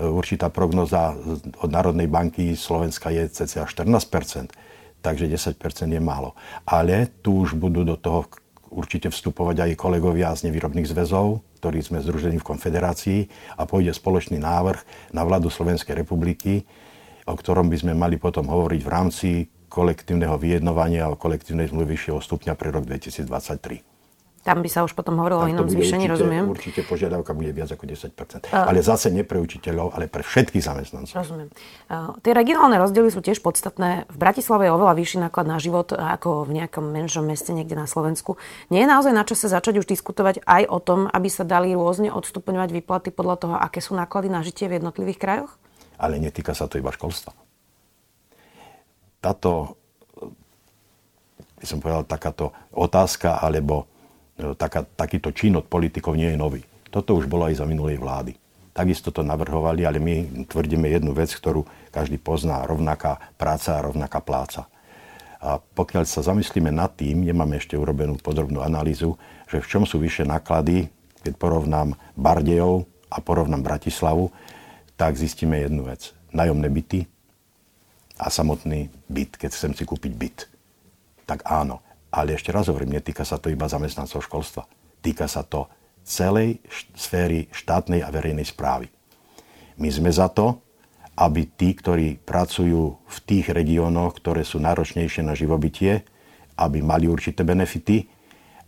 Určitá 0.00 0.48
prognoza 0.48 1.12
od 1.60 1.68
Národnej 1.68 2.08
banky 2.08 2.56
Slovenska 2.56 3.12
je 3.12 3.28
cca 3.28 3.68
14% 3.68 4.70
takže 5.00 5.26
10% 5.26 5.56
je 5.88 6.00
málo. 6.00 6.36
Ale 6.68 7.08
tu 7.24 7.40
už 7.44 7.56
budú 7.56 7.82
do 7.84 7.96
toho 7.96 8.28
určite 8.70 9.10
vstupovať 9.10 9.66
aj 9.66 9.80
kolegovia 9.80 10.30
z 10.36 10.46
nevýrobných 10.48 10.86
zväzov, 10.86 11.42
ktorí 11.58 11.82
sme 11.82 12.04
združení 12.04 12.38
v 12.38 12.48
konfederácii 12.54 13.20
a 13.58 13.66
pôjde 13.66 13.92
spoločný 13.96 14.38
návrh 14.38 15.10
na 15.10 15.26
vládu 15.26 15.50
Slovenskej 15.50 15.98
republiky, 15.98 16.64
o 17.26 17.34
ktorom 17.34 17.66
by 17.66 17.76
sme 17.76 17.92
mali 17.98 18.16
potom 18.16 18.46
hovoriť 18.46 18.80
v 18.80 18.92
rámci 18.92 19.28
kolektívneho 19.66 20.38
vyjednovania 20.38 21.10
o 21.10 21.18
kolektívnej 21.18 21.70
zmluvy 21.70 21.98
vyššieho 21.98 22.20
stupňa 22.22 22.54
pre 22.54 22.70
rok 22.70 22.86
2023. 22.86 23.89
Tam 24.40 24.64
by 24.64 24.72
sa 24.72 24.80
už 24.88 24.96
potom 24.96 25.20
hovorilo 25.20 25.44
o 25.44 25.48
inom 25.52 25.68
zvýšení, 25.68 26.08
rozumiem. 26.08 26.48
Určite 26.48 26.80
požiadavka 26.88 27.36
bude 27.36 27.52
viac 27.52 27.68
ako 27.76 27.84
10 27.84 28.16
uh, 28.16 28.64
Ale 28.64 28.80
zase 28.80 29.12
nie 29.12 29.20
pre 29.20 29.36
učiteľov, 29.36 29.92
ale 29.92 30.08
pre 30.08 30.24
všetkých 30.24 30.64
zamestnancov. 30.64 31.12
Rozumiem. 31.12 31.52
Uh, 31.92 32.16
tie 32.24 32.32
regionálne 32.32 32.80
rozdiely 32.80 33.12
sú 33.12 33.20
tiež 33.20 33.44
podstatné. 33.44 34.08
V 34.08 34.16
Bratislave 34.16 34.64
je 34.64 34.72
oveľa 34.72 34.96
vyšší 34.96 35.28
náklad 35.28 35.44
na 35.44 35.60
život 35.60 35.92
ako 35.92 36.48
v 36.48 36.56
nejakom 36.56 36.88
menšom 36.88 37.28
meste 37.28 37.52
niekde 37.52 37.76
na 37.76 37.84
Slovensku. 37.84 38.40
Nie 38.72 38.88
je 38.88 38.88
naozaj 38.88 39.12
na 39.12 39.28
čase 39.28 39.44
začať 39.52 39.84
už 39.84 39.86
diskutovať 39.92 40.40
aj 40.48 40.72
o 40.72 40.78
tom, 40.80 41.04
aby 41.12 41.28
sa 41.28 41.44
dali 41.44 41.76
rôzne 41.76 42.08
odstupňovať 42.08 42.80
výplaty 42.80 43.12
podľa 43.12 43.36
toho, 43.44 43.54
aké 43.60 43.84
sú 43.84 43.92
náklady 43.92 44.32
na 44.32 44.40
žitie 44.40 44.72
v 44.72 44.80
jednotlivých 44.80 45.20
krajoch? 45.20 45.52
Ale 46.00 46.16
netýka 46.16 46.56
sa 46.56 46.64
to 46.64 46.80
iba 46.80 46.88
školstva. 46.88 47.36
Táto, 49.20 49.76
by 51.60 51.66
som 51.68 51.76
povedal, 51.76 52.08
takáto 52.08 52.56
otázka 52.72 53.36
alebo 53.36 53.99
taká, 54.58 54.84
takýto 54.84 55.30
čin 55.30 55.56
od 55.56 55.66
politikov 55.68 56.16
nie 56.16 56.32
je 56.32 56.38
nový. 56.38 56.62
Toto 56.90 57.14
už 57.14 57.30
bolo 57.30 57.46
aj 57.46 57.62
za 57.62 57.66
minulej 57.68 58.02
vlády. 58.02 58.34
Takisto 58.70 59.10
to 59.10 59.26
navrhovali, 59.26 59.82
ale 59.82 59.98
my 59.98 60.46
tvrdíme 60.46 60.86
jednu 60.86 61.14
vec, 61.14 61.30
ktorú 61.30 61.66
každý 61.90 62.18
pozná. 62.18 62.66
Rovnaká 62.66 63.18
práca 63.34 63.78
a 63.78 63.84
rovnaká 63.84 64.22
pláca. 64.22 64.70
A 65.40 65.56
pokiaľ 65.56 66.04
sa 66.04 66.20
zamyslíme 66.20 66.68
nad 66.68 66.92
tým, 66.94 67.24
nemáme 67.24 67.56
ešte 67.56 67.74
urobenú 67.74 68.20
podrobnú 68.20 68.60
analýzu, 68.60 69.16
že 69.48 69.58
v 69.58 69.68
čom 69.68 69.82
sú 69.88 69.96
vyššie 69.96 70.28
náklady, 70.28 70.92
keď 71.24 71.34
porovnám 71.36 71.96
Bardejov 72.16 72.84
a 73.08 73.18
porovnám 73.24 73.64
Bratislavu, 73.64 74.28
tak 75.00 75.16
zistíme 75.16 75.56
jednu 75.56 75.88
vec. 75.88 76.12
Najomné 76.30 76.68
byty 76.68 77.08
a 78.20 78.28
samotný 78.28 78.92
byt, 79.08 79.40
keď 79.40 79.50
chcem 79.56 79.72
si 79.72 79.88
kúpiť 79.88 80.12
byt. 80.12 80.38
Tak 81.24 81.42
áno, 81.48 81.80
ale 82.10 82.34
ešte 82.34 82.50
raz 82.50 82.66
hovorím, 82.66 82.98
netýka 82.98 83.22
sa 83.22 83.38
to 83.38 83.50
iba 83.50 83.70
zamestnancov 83.70 84.26
školstva. 84.26 84.66
Týka 85.00 85.30
sa 85.30 85.46
to 85.46 85.70
celej 86.02 86.58
sféry 86.98 87.46
štátnej 87.54 88.02
a 88.02 88.10
verejnej 88.10 88.44
správy. 88.44 88.90
My 89.80 89.88
sme 89.88 90.10
za 90.10 90.28
to, 90.28 90.60
aby 91.20 91.52
tí, 91.52 91.76
ktorí 91.76 92.20
pracujú 92.22 92.96
v 92.96 93.18
tých 93.28 93.52
regiónoch, 93.52 94.18
ktoré 94.18 94.42
sú 94.42 94.56
náročnejšie 94.60 95.20
na 95.20 95.36
živobytie, 95.36 96.02
aby 96.56 96.80
mali 96.80 97.08
určité 97.08 97.44
benefity, 97.44 98.08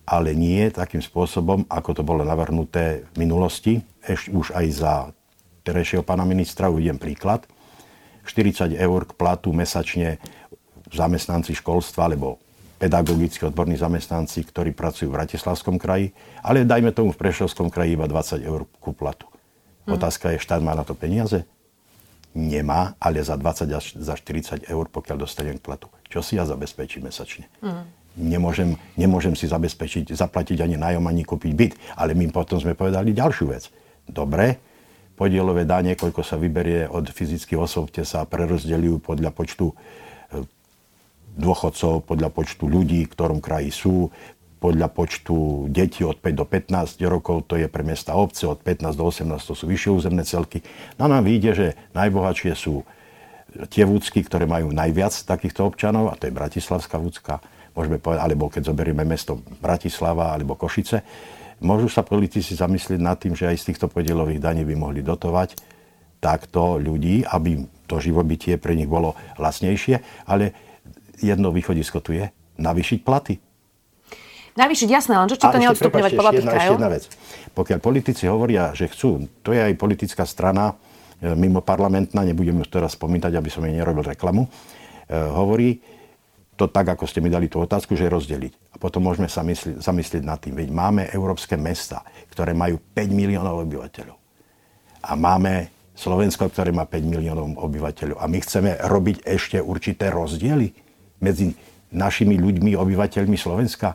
ale 0.05 0.35
nie 0.35 0.67
takým 0.73 1.01
spôsobom, 1.01 1.65
ako 1.71 1.91
to 1.97 2.03
bolo 2.03 2.27
navrhnuté 2.27 3.07
v 3.15 3.17
minulosti, 3.23 3.79
ešte 4.03 4.35
už 4.35 4.53
aj 4.53 4.67
za 4.73 4.95
terejšieho 5.63 6.03
pána 6.03 6.27
ministra, 6.27 6.73
uvidím 6.73 6.99
príklad. 6.99 7.47
40 8.27 8.75
eur 8.75 9.01
k 9.07 9.13
platu 9.15 9.55
mesačne 9.55 10.19
zamestnanci 10.91 11.55
školstva 11.59 12.11
alebo 12.11 12.42
pedagogickí 12.83 13.47
odborní 13.47 13.79
zamestnanci, 13.79 14.43
ktorí 14.43 14.75
pracujú 14.75 15.15
v 15.15 15.23
Bratislavskom 15.23 15.79
kraji, 15.79 16.11
ale 16.43 16.67
dajme 16.67 16.91
tomu 16.91 17.15
v 17.15 17.21
Prešovskom 17.23 17.71
kraji 17.71 17.95
iba 17.95 18.11
20 18.11 18.43
eur 18.43 18.67
ku 18.83 18.91
platu. 18.91 19.31
Hmm. 19.87 19.95
Otázka 19.95 20.35
je, 20.35 20.43
štát 20.43 20.59
má 20.59 20.75
na 20.75 20.83
to 20.83 20.99
peniaze? 20.99 21.47
Nemá, 22.35 22.99
ale 22.99 23.23
za 23.23 23.39
20 23.39 23.71
až 23.71 23.95
za 23.95 24.19
40 24.19 24.67
eur, 24.67 24.85
pokiaľ 24.91 25.17
dostanem 25.23 25.62
k 25.62 25.62
platu. 25.62 25.87
Čo 26.11 26.27
si 26.27 26.35
ja 26.35 26.43
zabezpečím 26.43 27.07
mesačne? 27.07 27.47
Hmm. 27.62 27.87
nemôžem, 28.19 28.75
nemôžem 28.99 29.39
si 29.39 29.47
zabezpečiť, 29.47 30.11
zaplatiť 30.19 30.59
ani 30.67 30.75
nájom, 30.75 31.07
ani 31.07 31.23
kúpiť 31.23 31.53
byt. 31.55 31.73
Ale 31.95 32.19
my 32.19 32.35
potom 32.35 32.59
sme 32.59 32.75
povedali 32.75 33.15
ďalšiu 33.15 33.47
vec. 33.47 33.71
Dobre, 34.11 34.59
podielové 35.15 35.62
dane, 35.62 35.95
koľko 35.95 36.27
sa 36.27 36.35
vyberie 36.35 36.91
od 36.91 37.07
fyzických 37.07 37.62
osôb, 37.62 37.95
tie 37.95 38.03
sa 38.03 38.27
prerozdeľujú 38.27 38.99
podľa 39.07 39.31
počtu 39.31 39.71
dôchodcov, 41.37 42.05
podľa 42.05 42.29
počtu 42.29 42.65
ľudí, 42.69 43.09
v 43.09 43.12
ktorom 43.12 43.39
kraji 43.41 43.73
sú, 43.73 44.12
podľa 44.62 44.95
počtu 44.95 45.67
detí 45.75 46.07
od 46.07 46.23
5 46.23 46.39
do 46.39 46.47
15 46.47 47.03
rokov, 47.11 47.51
to 47.51 47.59
je 47.59 47.67
pre 47.67 47.83
mesta 47.83 48.15
obce, 48.15 48.47
od 48.47 48.62
15 48.62 48.95
do 48.95 49.05
18 49.11 49.43
to 49.43 49.59
sú 49.59 49.67
vyššie 49.67 49.91
územné 49.91 50.23
celky. 50.23 50.62
No 51.03 51.11
nám 51.11 51.27
vyjde, 51.27 51.51
že 51.51 51.67
najbohatšie 51.99 52.55
sú 52.55 52.87
tie 53.75 53.83
vúcky, 53.83 54.23
ktoré 54.23 54.47
majú 54.47 54.71
najviac 54.71 55.12
takýchto 55.27 55.67
občanov, 55.67 56.15
a 56.15 56.17
to 56.17 56.31
je 56.31 56.39
Bratislavská 56.39 56.95
vúcka, 56.97 57.43
môžeme 57.75 57.99
povedať, 57.99 58.23
alebo 58.23 58.47
keď 58.47 58.71
zoberieme 58.71 59.03
mesto 59.03 59.43
Bratislava 59.59 60.31
alebo 60.31 60.55
Košice, 60.55 61.03
môžu 61.59 61.91
sa 61.91 62.07
politici 62.07 62.55
zamyslieť 62.55 63.01
nad 63.03 63.19
tým, 63.19 63.35
že 63.35 63.51
aj 63.51 63.59
z 63.59 63.67
týchto 63.75 63.91
podielových 63.91 64.39
daní 64.39 64.62
by 64.62 64.75
mohli 64.79 65.03
dotovať 65.03 65.59
takto 66.23 66.79
ľudí, 66.79 67.27
aby 67.27 67.67
to 67.91 67.99
živobytie 67.99 68.57
pre 68.62 68.79
nich 68.79 68.87
bolo 68.87 69.19
lacnejšie, 69.43 70.27
ale 70.31 70.55
jedno 71.23 71.55
východisko 71.55 72.02
tu 72.02 72.12
je, 72.12 72.29
navýšiť 72.59 72.99
platy. 73.07 73.38
Navýšiť, 74.52 74.88
jasné, 74.93 75.17
len 75.17 75.29
čo 75.33 75.41
to 75.41 75.49
neodstupňovať 75.49 76.12
podľa 76.12 76.33
tých 76.37 76.45
krajov? 76.45 76.76
jedna 76.76 76.91
vec. 76.93 77.09
Pokiaľ 77.57 77.79
politici 77.81 78.29
hovoria, 78.29 78.76
že 78.76 78.93
chcú, 78.93 79.25
to 79.41 79.57
je 79.57 79.61
aj 79.64 79.81
politická 79.81 80.29
strana, 80.29 80.76
e, 81.25 81.33
mimo 81.33 81.64
parlamentná, 81.64 82.21
nebudem 82.21 82.61
ju 82.61 82.67
teraz 82.69 82.93
spomínať, 82.93 83.33
aby 83.33 83.49
som 83.49 83.64
jej 83.64 83.73
nerobil 83.73 84.05
reklamu, 84.05 84.45
e, 84.45 84.49
hovorí 85.17 85.81
to 86.61 86.69
tak, 86.69 86.85
ako 86.85 87.09
ste 87.09 87.25
mi 87.25 87.33
dali 87.33 87.49
tú 87.49 87.64
otázku, 87.64 87.97
že 87.97 88.12
rozdeliť. 88.12 88.76
A 88.76 88.76
potom 88.76 89.00
môžeme 89.09 89.25
sa 89.25 89.41
mysli, 89.41 89.81
zamyslieť 89.81 90.21
nad 90.21 90.37
tým. 90.37 90.52
Veď 90.52 90.69
máme 90.69 91.09
európske 91.09 91.57
mesta, 91.57 92.05
ktoré 92.29 92.52
majú 92.52 92.76
5 92.93 93.09
miliónov 93.09 93.64
obyvateľov. 93.64 94.17
A 95.02 95.17
máme 95.17 95.73
Slovensko, 95.97 96.52
ktoré 96.52 96.76
má 96.76 96.85
5 96.85 97.09
miliónov 97.09 97.57
obyvateľov. 97.57 98.21
A 98.21 98.29
my 98.29 98.38
chceme 98.45 98.76
robiť 98.85 99.25
ešte 99.25 99.64
určité 99.64 100.12
rozdiely 100.12 100.92
medzi 101.23 101.55
našimi 101.95 102.37
ľuďmi, 102.37 102.75
obyvateľmi 102.75 103.38
Slovenska. 103.38 103.95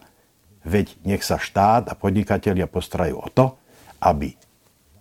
Veď 0.64 0.96
nech 1.04 1.22
sa 1.22 1.36
štát 1.36 1.92
a 1.92 1.94
podnikatelia 1.94 2.66
postarajú 2.66 3.20
o 3.20 3.30
to, 3.30 3.60
aby 4.00 4.34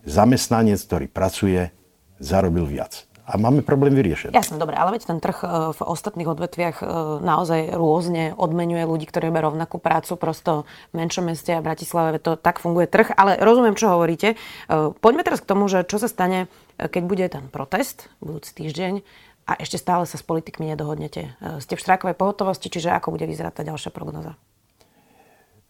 zamestnanec, 0.06 0.78
ktorý 0.83 1.06
pracuje, 1.11 1.71
zarobil 2.18 2.66
viac. 2.66 3.06
A 3.26 3.42
máme 3.42 3.59
problém 3.66 3.90
vyriešený. 3.90 4.38
Jasne, 4.38 4.54
dobre, 4.54 4.78
ale 4.78 4.95
veď 4.95 5.11
ten 5.11 5.18
trh 5.18 5.42
e, 5.42 5.75
v 5.75 5.80
ostatných 5.83 6.30
odvetviach 6.30 6.78
e, 6.78 6.85
naozaj 7.26 7.75
rôzne 7.75 8.30
odmenuje 8.38 8.87
ľudí, 8.87 9.11
ktorí 9.11 9.35
robia 9.35 9.50
rovnakú 9.50 9.83
prácu. 9.83 10.14
Prosto 10.14 10.62
v 10.95 11.02
menšom 11.02 11.26
meste 11.26 11.50
a 11.50 11.59
Bratislave 11.59 12.23
to 12.23 12.38
tak 12.38 12.62
funguje 12.62 12.87
trh. 12.87 13.11
Ale 13.18 13.35
rozumiem, 13.42 13.75
čo 13.75 13.90
hovoríte. 13.90 14.38
E, 14.38 14.95
poďme 14.95 15.26
teraz 15.26 15.42
k 15.42 15.50
tomu, 15.50 15.66
že 15.66 15.83
čo 15.83 15.99
sa 15.99 16.06
stane, 16.06 16.47
keď 16.78 17.02
bude 17.02 17.26
ten 17.26 17.50
protest 17.50 18.06
budúci 18.23 18.62
týždeň 18.62 19.02
a 19.47 19.53
ešte 19.62 19.79
stále 19.79 20.11
sa 20.11 20.19
s 20.19 20.26
politikmi 20.26 20.75
nedohodnete. 20.75 21.38
Ste 21.62 21.79
v 21.79 21.83
štrajkovej 21.87 22.19
pohotovosti, 22.19 22.67
čiže 22.67 22.91
ako 22.91 23.15
bude 23.15 23.31
vyzerať 23.31 23.53
tá 23.55 23.62
ďalšia 23.62 23.95
prognoza? 23.95 24.35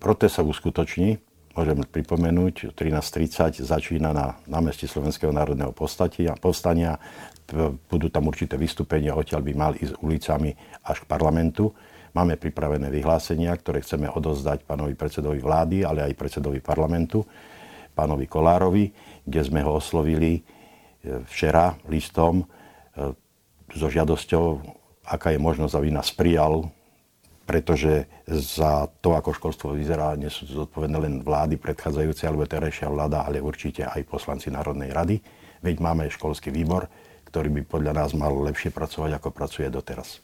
Protest 0.01 0.41
sa 0.41 0.43
uskutoční. 0.45 1.21
Môžem 1.57 1.85
pripomenúť, 1.89 2.77
13.30 2.77 3.65
začína 3.65 4.13
na 4.13 4.37
námestí 4.45 4.85
Slovenského 4.85 5.33
národného 5.33 5.73
povstania. 5.73 7.01
Budú 7.89 8.13
tam 8.13 8.29
určité 8.29 8.61
vystúpenia, 8.61 9.17
odtiaľ 9.17 9.41
by 9.41 9.53
mali 9.57 9.77
ísť 9.81 9.97
ulicami 10.05 10.53
až 10.85 11.05
k 11.05 11.09
parlamentu. 11.09 11.73
Máme 12.13 12.37
pripravené 12.41 12.89
vyhlásenia, 12.93 13.57
ktoré 13.57 13.81
chceme 13.81 14.09
odozdať 14.09 14.69
pánovi 14.69 14.97
predsedovi 14.97 15.41
vlády, 15.41 15.85
ale 15.85 16.05
aj 16.05 16.17
predsedovi 16.17 16.65
parlamentu, 16.65 17.25
pánovi 17.93 18.25
Kolárovi, 18.25 18.89
kde 19.25 19.41
sme 19.45 19.61
ho 19.61 19.77
oslovili 19.77 20.41
e, 20.41 20.41
včera 21.29 21.77
listom 21.89 22.41
e, 22.41 22.45
so 23.75 23.91
žiadosťou, 23.91 24.45
aká 25.07 25.35
je 25.35 25.41
možnosť, 25.41 25.75
aby 25.79 25.89
nás 25.91 26.11
prijal 26.13 26.71
pretože 27.47 28.11
za 28.27 28.91
to, 28.99 29.15
ako 29.15 29.31
školstvo 29.31 29.79
vyzerá, 29.79 30.19
nie 30.19 30.27
sú 30.27 30.51
zodpovedné 30.51 30.99
len 30.99 31.15
vlády 31.23 31.55
predchádzajúce 31.63 32.27
alebo 32.27 32.43
terajšia 32.43 32.91
vláda, 32.91 33.23
ale 33.23 33.39
určite 33.39 33.87
aj 33.87 34.03
poslanci 34.03 34.51
Národnej 34.51 34.91
rady. 34.91 35.23
Veď 35.63 35.79
máme 35.79 36.11
školský 36.11 36.51
výbor, 36.51 36.91
ktorý 37.31 37.55
by 37.55 37.63
podľa 37.71 37.93
nás 38.03 38.11
mal 38.19 38.35
lepšie 38.35 38.75
pracovať, 38.75 39.23
ako 39.23 39.29
pracuje 39.31 39.71
doteraz. 39.71 40.19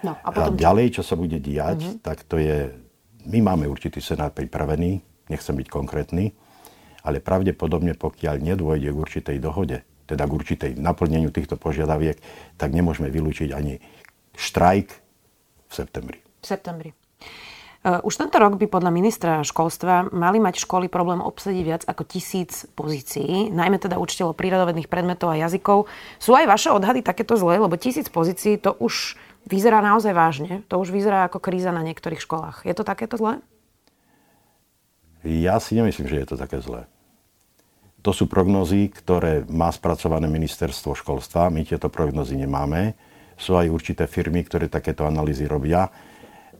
No, 0.00 0.16
a, 0.16 0.28
potom... 0.32 0.56
a 0.56 0.56
ďalej, 0.56 1.00
čo 1.00 1.02
sa 1.04 1.12
bude 1.12 1.36
diať, 1.36 1.84
uh-huh. 1.84 2.00
tak 2.00 2.24
to 2.24 2.40
je... 2.40 2.72
My 3.28 3.44
máme 3.44 3.68
určitý 3.68 4.00
senát 4.00 4.32
pripravený, 4.32 5.00
nechcem 5.28 5.56
byť 5.56 5.68
konkrétny, 5.68 6.32
ale 7.04 7.20
pravdepodobne, 7.20 7.96
pokiaľ 8.00 8.40
nedôjde 8.40 8.88
k 8.92 9.00
určitej 9.00 9.36
dohode, 9.40 9.84
teda 10.14 10.30
k 10.30 10.36
určitej 10.38 10.70
naplneniu 10.78 11.34
týchto 11.34 11.58
požiadaviek, 11.58 12.22
tak 12.54 12.70
nemôžeme 12.70 13.10
vylúčiť 13.10 13.50
ani 13.50 13.82
štrajk 14.38 14.88
v 15.66 15.72
septembri. 15.74 16.18
V 16.38 16.46
septembri. 16.46 16.90
Uh, 17.84 18.00
už 18.00 18.16
tento 18.16 18.40
rok 18.40 18.56
by 18.56 18.64
podľa 18.64 18.88
ministra 18.88 19.44
školstva 19.44 20.08
mali 20.08 20.40
mať 20.40 20.64
školy 20.64 20.88
problém 20.88 21.20
obsadiť 21.20 21.62
viac 21.66 21.82
ako 21.84 22.08
tisíc 22.08 22.64
pozícií, 22.72 23.52
najmä 23.52 23.76
teda 23.76 24.00
učiteľov 24.00 24.40
prírodovedných 24.40 24.88
predmetov 24.88 25.36
a 25.36 25.40
jazykov. 25.44 25.84
Sú 26.16 26.32
aj 26.32 26.48
vaše 26.48 26.72
odhady 26.72 27.04
takéto 27.04 27.36
zlé, 27.36 27.60
lebo 27.60 27.76
tisíc 27.76 28.08
pozícií 28.08 28.56
to 28.56 28.72
už 28.80 29.20
vyzerá 29.44 29.84
naozaj 29.84 30.16
vážne. 30.16 30.64
To 30.72 30.80
už 30.80 30.96
vyzerá 30.96 31.28
ako 31.28 31.44
kríza 31.44 31.76
na 31.76 31.84
niektorých 31.84 32.24
školách. 32.24 32.64
Je 32.64 32.72
to 32.72 32.88
takéto 32.88 33.20
zlé? 33.20 33.44
Ja 35.20 35.60
si 35.60 35.76
nemyslím, 35.76 36.08
že 36.08 36.24
je 36.24 36.26
to 36.32 36.36
také 36.40 36.64
zlé. 36.64 36.88
To 38.04 38.12
sú 38.12 38.28
prognozy, 38.28 38.92
ktoré 38.92 39.48
má 39.48 39.72
spracované 39.72 40.28
ministerstvo 40.28 40.92
školstva. 40.92 41.48
My 41.48 41.64
tieto 41.64 41.88
prognozy 41.88 42.36
nemáme. 42.36 42.92
Sú 43.40 43.56
aj 43.56 43.72
určité 43.72 44.04
firmy, 44.04 44.44
ktoré 44.44 44.68
takéto 44.68 45.08
analýzy 45.08 45.48
robia, 45.48 45.88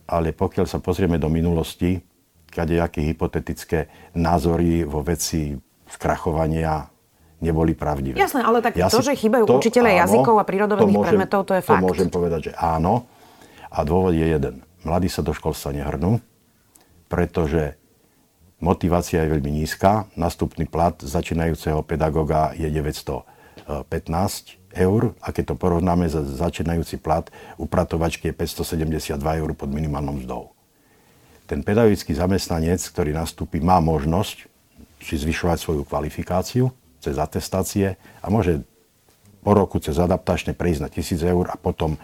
ale 0.09 0.33
pokiaľ 0.33 0.66
sa 0.66 0.80
pozrieme 0.80 1.20
do 1.20 1.28
minulosti, 1.28 2.00
kadejaké 2.48 3.04
hypotetické 3.04 3.92
názory 4.16 4.88
vo 4.88 5.04
veci 5.04 5.52
skrachovania 5.85 6.88
neboli 7.44 7.76
pravdivé. 7.76 8.16
Jasné, 8.16 8.40
ale 8.40 8.64
tak 8.64 8.80
ja 8.80 8.88
to, 8.88 9.04
si, 9.04 9.12
že 9.12 9.28
chýbajú 9.28 9.44
to, 9.44 9.61
učiteľe 9.61 9.90
áno, 9.92 10.00
jazykov 10.00 10.35
a 10.40 10.44
prírodovedných 10.48 10.96
môžem, 10.96 11.12
predmetov, 11.12 11.40
to 11.44 11.52
je 11.61 11.62
fakt. 11.62 11.85
To 11.85 11.87
môžem 11.92 12.09
povedať, 12.09 12.40
že 12.48 12.52
áno. 12.57 13.04
A 13.68 13.85
dôvod 13.85 14.16
je 14.16 14.24
jeden. 14.24 14.64
Mladí 14.80 15.12
sa 15.12 15.20
do 15.20 15.37
školstva 15.37 15.76
nehrnú, 15.76 16.24
pretože 17.12 17.76
motivácia 18.64 19.20
je 19.20 19.33
veľmi 19.37 19.61
nízka. 19.61 20.09
Nastupný 20.16 20.64
plat 20.64 20.96
začínajúceho 20.96 21.85
pedagóga 21.85 22.57
je 22.57 22.64
915 22.72 23.29
eur 24.74 25.12
a 25.20 25.29
keď 25.31 25.53
to 25.53 25.61
porovnáme 25.61 26.09
za 26.09 26.24
začínajúci 26.24 26.96
plat 26.98 27.29
upratovačky 27.61 28.33
je 28.33 28.35
572 28.35 29.20
eur 29.20 29.50
pod 29.53 29.68
minimálnou 29.68 30.16
mzdou. 30.24 30.42
Ten 31.44 31.61
pedagogický 31.61 32.16
zamestnanec, 32.16 32.81
ktorý 32.81 33.12
nastúpi, 33.12 33.61
má 33.61 33.77
možnosť 33.85 34.48
si 35.05 35.14
zvyšovať 35.20 35.61
svoju 35.61 35.85
kvalifikáciu 35.85 36.72
cez 37.05 37.20
atestácie 37.20 38.00
a 38.24 38.27
môže 38.33 38.64
po 39.44 39.52
roku 39.52 39.76
cez 39.76 40.00
adaptačne 40.00 40.57
prejsť 40.57 40.80
na 40.80 40.88
1000 40.88 41.20
eur 41.20 41.52
a 41.52 41.57
potom 41.61 41.94
e, 41.94 41.98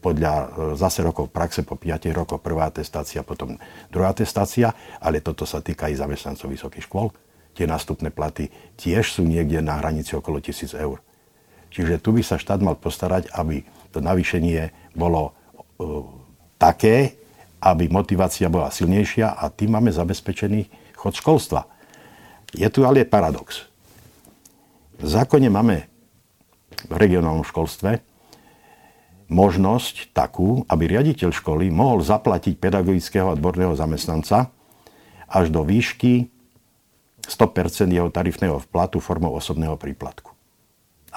podľa 0.00 0.32
e, 0.32 0.44
zase 0.80 1.04
rokov 1.04 1.28
praxe 1.28 1.60
po 1.60 1.76
5 1.76 2.08
rokoch 2.16 2.40
prvá 2.40 2.72
atestácia, 2.72 3.20
potom 3.20 3.60
druhá 3.92 4.16
atestácia, 4.16 4.72
ale 4.96 5.20
toto 5.20 5.44
sa 5.44 5.60
týka 5.60 5.92
aj 5.92 6.00
zamestnancov 6.00 6.48
vysokých 6.48 6.88
škôl. 6.88 7.12
Tie 7.52 7.68
nástupné 7.68 8.08
platy 8.08 8.48
tiež 8.80 9.20
sú 9.20 9.28
niekde 9.28 9.60
na 9.60 9.76
hranici 9.76 10.16
okolo 10.16 10.40
1000 10.40 10.72
eur. 10.80 11.04
Čiže 11.68 12.00
tu 12.00 12.16
by 12.16 12.24
sa 12.24 12.40
štát 12.40 12.64
mal 12.64 12.80
postarať, 12.80 13.28
aby 13.36 13.60
to 13.92 14.00
navýšenie 14.00 14.92
bolo 14.96 15.32
uh, 15.76 16.04
také, 16.56 17.16
aby 17.60 17.88
motivácia 17.88 18.48
bola 18.48 18.72
silnejšia 18.72 19.36
a 19.36 19.48
tým 19.52 19.76
máme 19.76 19.92
zabezpečený 19.92 20.68
chod 20.96 21.16
školstva. 21.16 21.68
Je 22.52 22.68
tu 22.72 22.84
ale 22.84 23.04
paradox. 23.04 23.68
V 24.96 25.04
zákone 25.04 25.52
máme 25.52 25.95
v 26.86 26.96
regionálnom 26.96 27.44
školstve 27.44 28.00
možnosť 29.26 30.14
takú, 30.14 30.62
aby 30.70 30.86
riaditeľ 30.86 31.34
školy 31.34 31.66
mohol 31.68 31.98
zaplatiť 32.02 32.62
pedagogického 32.62 33.34
odborného 33.34 33.74
zamestnanca 33.74 34.54
až 35.26 35.50
do 35.50 35.66
výšky 35.66 36.30
100% 37.26 37.90
jeho 37.90 38.06
tarifného 38.14 38.62
vplatu 38.62 39.02
formou 39.02 39.34
osobného 39.34 39.74
príplatku 39.74 40.36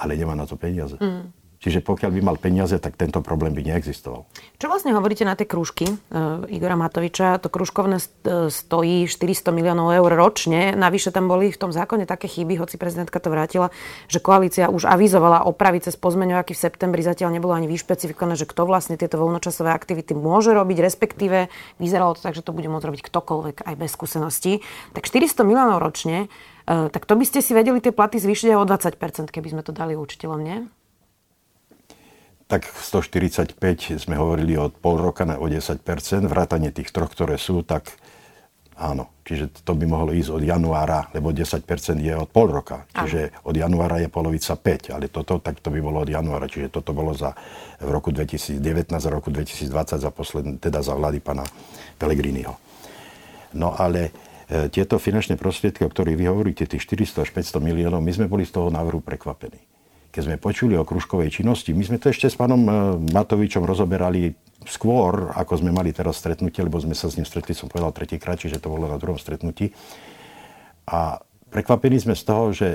ale 0.00 0.16
nemá 0.16 0.32
na 0.32 0.48
to 0.48 0.56
peniaze. 0.56 0.96
Mm. 0.96 1.28
Čiže 1.60 1.84
pokiaľ 1.84 2.16
by 2.16 2.20
mal 2.24 2.36
peniaze, 2.40 2.72
tak 2.80 2.96
tento 2.96 3.20
problém 3.20 3.52
by 3.52 3.60
neexistoval. 3.60 4.24
Čo 4.56 4.66
vlastne 4.72 4.96
hovoríte 4.96 5.28
na 5.28 5.36
tie 5.36 5.44
krúžky 5.44 5.92
uh, 5.92 6.48
Igora 6.48 6.72
Matoviča? 6.72 7.36
To 7.36 7.52
krúžkovné 7.52 8.00
stojí 8.48 9.04
400 9.04 9.52
miliónov 9.52 9.92
eur 9.92 10.08
ročne. 10.16 10.72
Navyše 10.72 11.12
tam 11.12 11.28
boli 11.28 11.52
v 11.52 11.60
tom 11.60 11.68
zákone 11.68 12.08
také 12.08 12.32
chyby, 12.32 12.56
hoci 12.56 12.80
prezidentka 12.80 13.20
to 13.20 13.28
vrátila, 13.28 13.68
že 14.08 14.24
koalícia 14.24 14.72
už 14.72 14.88
avizovala 14.88 15.44
opravy 15.44 15.84
cez 15.84 16.00
pozmeňovaky 16.00 16.56
v 16.56 16.62
septembri. 16.64 17.04
Zatiaľ 17.04 17.36
nebolo 17.36 17.52
ani 17.52 17.68
vyšpecifikované, 17.68 18.40
že 18.40 18.48
kto 18.48 18.64
vlastne 18.64 18.96
tieto 18.96 19.20
voľnočasové 19.20 19.68
aktivity 19.68 20.16
môže 20.16 20.56
robiť, 20.56 20.80
respektíve 20.80 21.52
vyzeralo 21.76 22.16
to 22.16 22.24
tak, 22.24 22.32
že 22.32 22.40
to 22.40 22.56
bude 22.56 22.72
môcť 22.72 22.88
robiť 22.88 23.04
ktokoľvek 23.04 23.68
aj 23.68 23.74
bez 23.76 23.92
skúseností. 23.92 24.64
Tak 24.96 25.04
400 25.04 25.44
miliónov 25.44 25.84
ročne, 25.84 26.32
uh, 26.64 26.88
tak 26.88 27.04
to 27.04 27.20
by 27.20 27.28
ste 27.28 27.44
si 27.44 27.52
vedeli 27.52 27.84
tie 27.84 27.92
platy 27.92 28.16
zvýšiť 28.16 28.56
aj 28.56 28.58
o 28.58 28.64
20%, 28.64 29.28
keby 29.28 29.48
sme 29.52 29.60
to 29.60 29.76
dali 29.76 29.92
učiteľom, 29.92 30.40
nie? 30.40 30.64
Tak 32.50 32.66
145 32.66 33.54
sme 34.02 34.18
hovorili 34.18 34.58
od 34.58 34.74
pol 34.74 34.98
roka 34.98 35.22
na 35.22 35.38
o 35.38 35.46
10 35.46 35.78
vrátanie 36.26 36.74
tých 36.74 36.90
troch, 36.90 37.14
ktoré 37.14 37.38
sú, 37.38 37.62
tak 37.62 37.94
áno. 38.74 39.06
Čiže 39.22 39.62
to 39.62 39.78
by 39.78 39.86
mohlo 39.86 40.10
ísť 40.10 40.34
od 40.34 40.42
januára, 40.42 41.14
lebo 41.14 41.30
10 41.30 41.62
je 42.02 42.14
od 42.18 42.26
pol 42.26 42.50
roka. 42.50 42.90
Čiže 42.90 43.46
od 43.46 43.54
januára 43.54 44.02
je 44.02 44.10
polovica 44.10 44.58
5, 44.58 44.90
ale 44.90 45.06
toto, 45.06 45.38
tak 45.38 45.62
to 45.62 45.70
by 45.70 45.78
bolo 45.78 46.02
od 46.02 46.10
januára. 46.10 46.50
Čiže 46.50 46.74
toto 46.74 46.90
bolo 46.90 47.14
za 47.14 47.38
v 47.78 47.86
roku 47.86 48.10
2019 48.10 48.58
a 48.90 49.10
roku 49.14 49.30
2020 49.30 49.70
za 50.02 50.10
posledný, 50.10 50.58
teda 50.58 50.82
za 50.82 50.98
vlády 50.98 51.22
pana 51.22 51.46
Pelegriniho. 52.02 52.58
No 53.54 53.78
ale 53.78 54.10
e, 54.50 54.66
tieto 54.74 54.98
finančné 54.98 55.38
prostriedky, 55.38 55.86
o 55.86 55.92
ktorých 55.94 56.18
vy 56.18 56.26
hovoríte, 56.26 56.66
tých 56.66 56.82
400 56.82 57.22
až 57.22 57.30
500 57.30 57.62
miliónov, 57.62 58.02
my 58.02 58.10
sme 58.10 58.26
boli 58.26 58.42
z 58.42 58.58
toho 58.58 58.74
návrhu 58.74 58.98
prekvapení 58.98 59.69
keď 60.10 60.22
sme 60.26 60.42
počuli 60.42 60.74
o 60.74 60.86
kružkovej 60.86 61.30
činnosti, 61.30 61.70
my 61.70 61.86
sme 61.86 61.98
to 62.02 62.10
ešte 62.10 62.26
s 62.26 62.36
pánom 62.38 62.62
e, 62.66 62.72
Matovičom 63.14 63.62
rozoberali 63.62 64.34
skôr, 64.66 65.30
ako 65.32 65.62
sme 65.62 65.70
mali 65.70 65.94
teraz 65.94 66.18
stretnutie, 66.18 66.66
lebo 66.66 66.82
sme 66.82 66.98
sa 66.98 67.08
s 67.08 67.16
ním 67.16 67.24
stretli, 67.24 67.54
som 67.54 67.70
povedal 67.70 67.94
tretíkrát, 67.94 68.36
čiže 68.36 68.60
to 68.60 68.68
bolo 68.68 68.90
na 68.90 68.98
druhom 68.98 69.16
stretnutí. 69.16 69.72
A 70.90 71.22
prekvapení 71.54 72.02
sme 72.02 72.18
z 72.18 72.22
toho, 72.26 72.44
že 72.50 72.68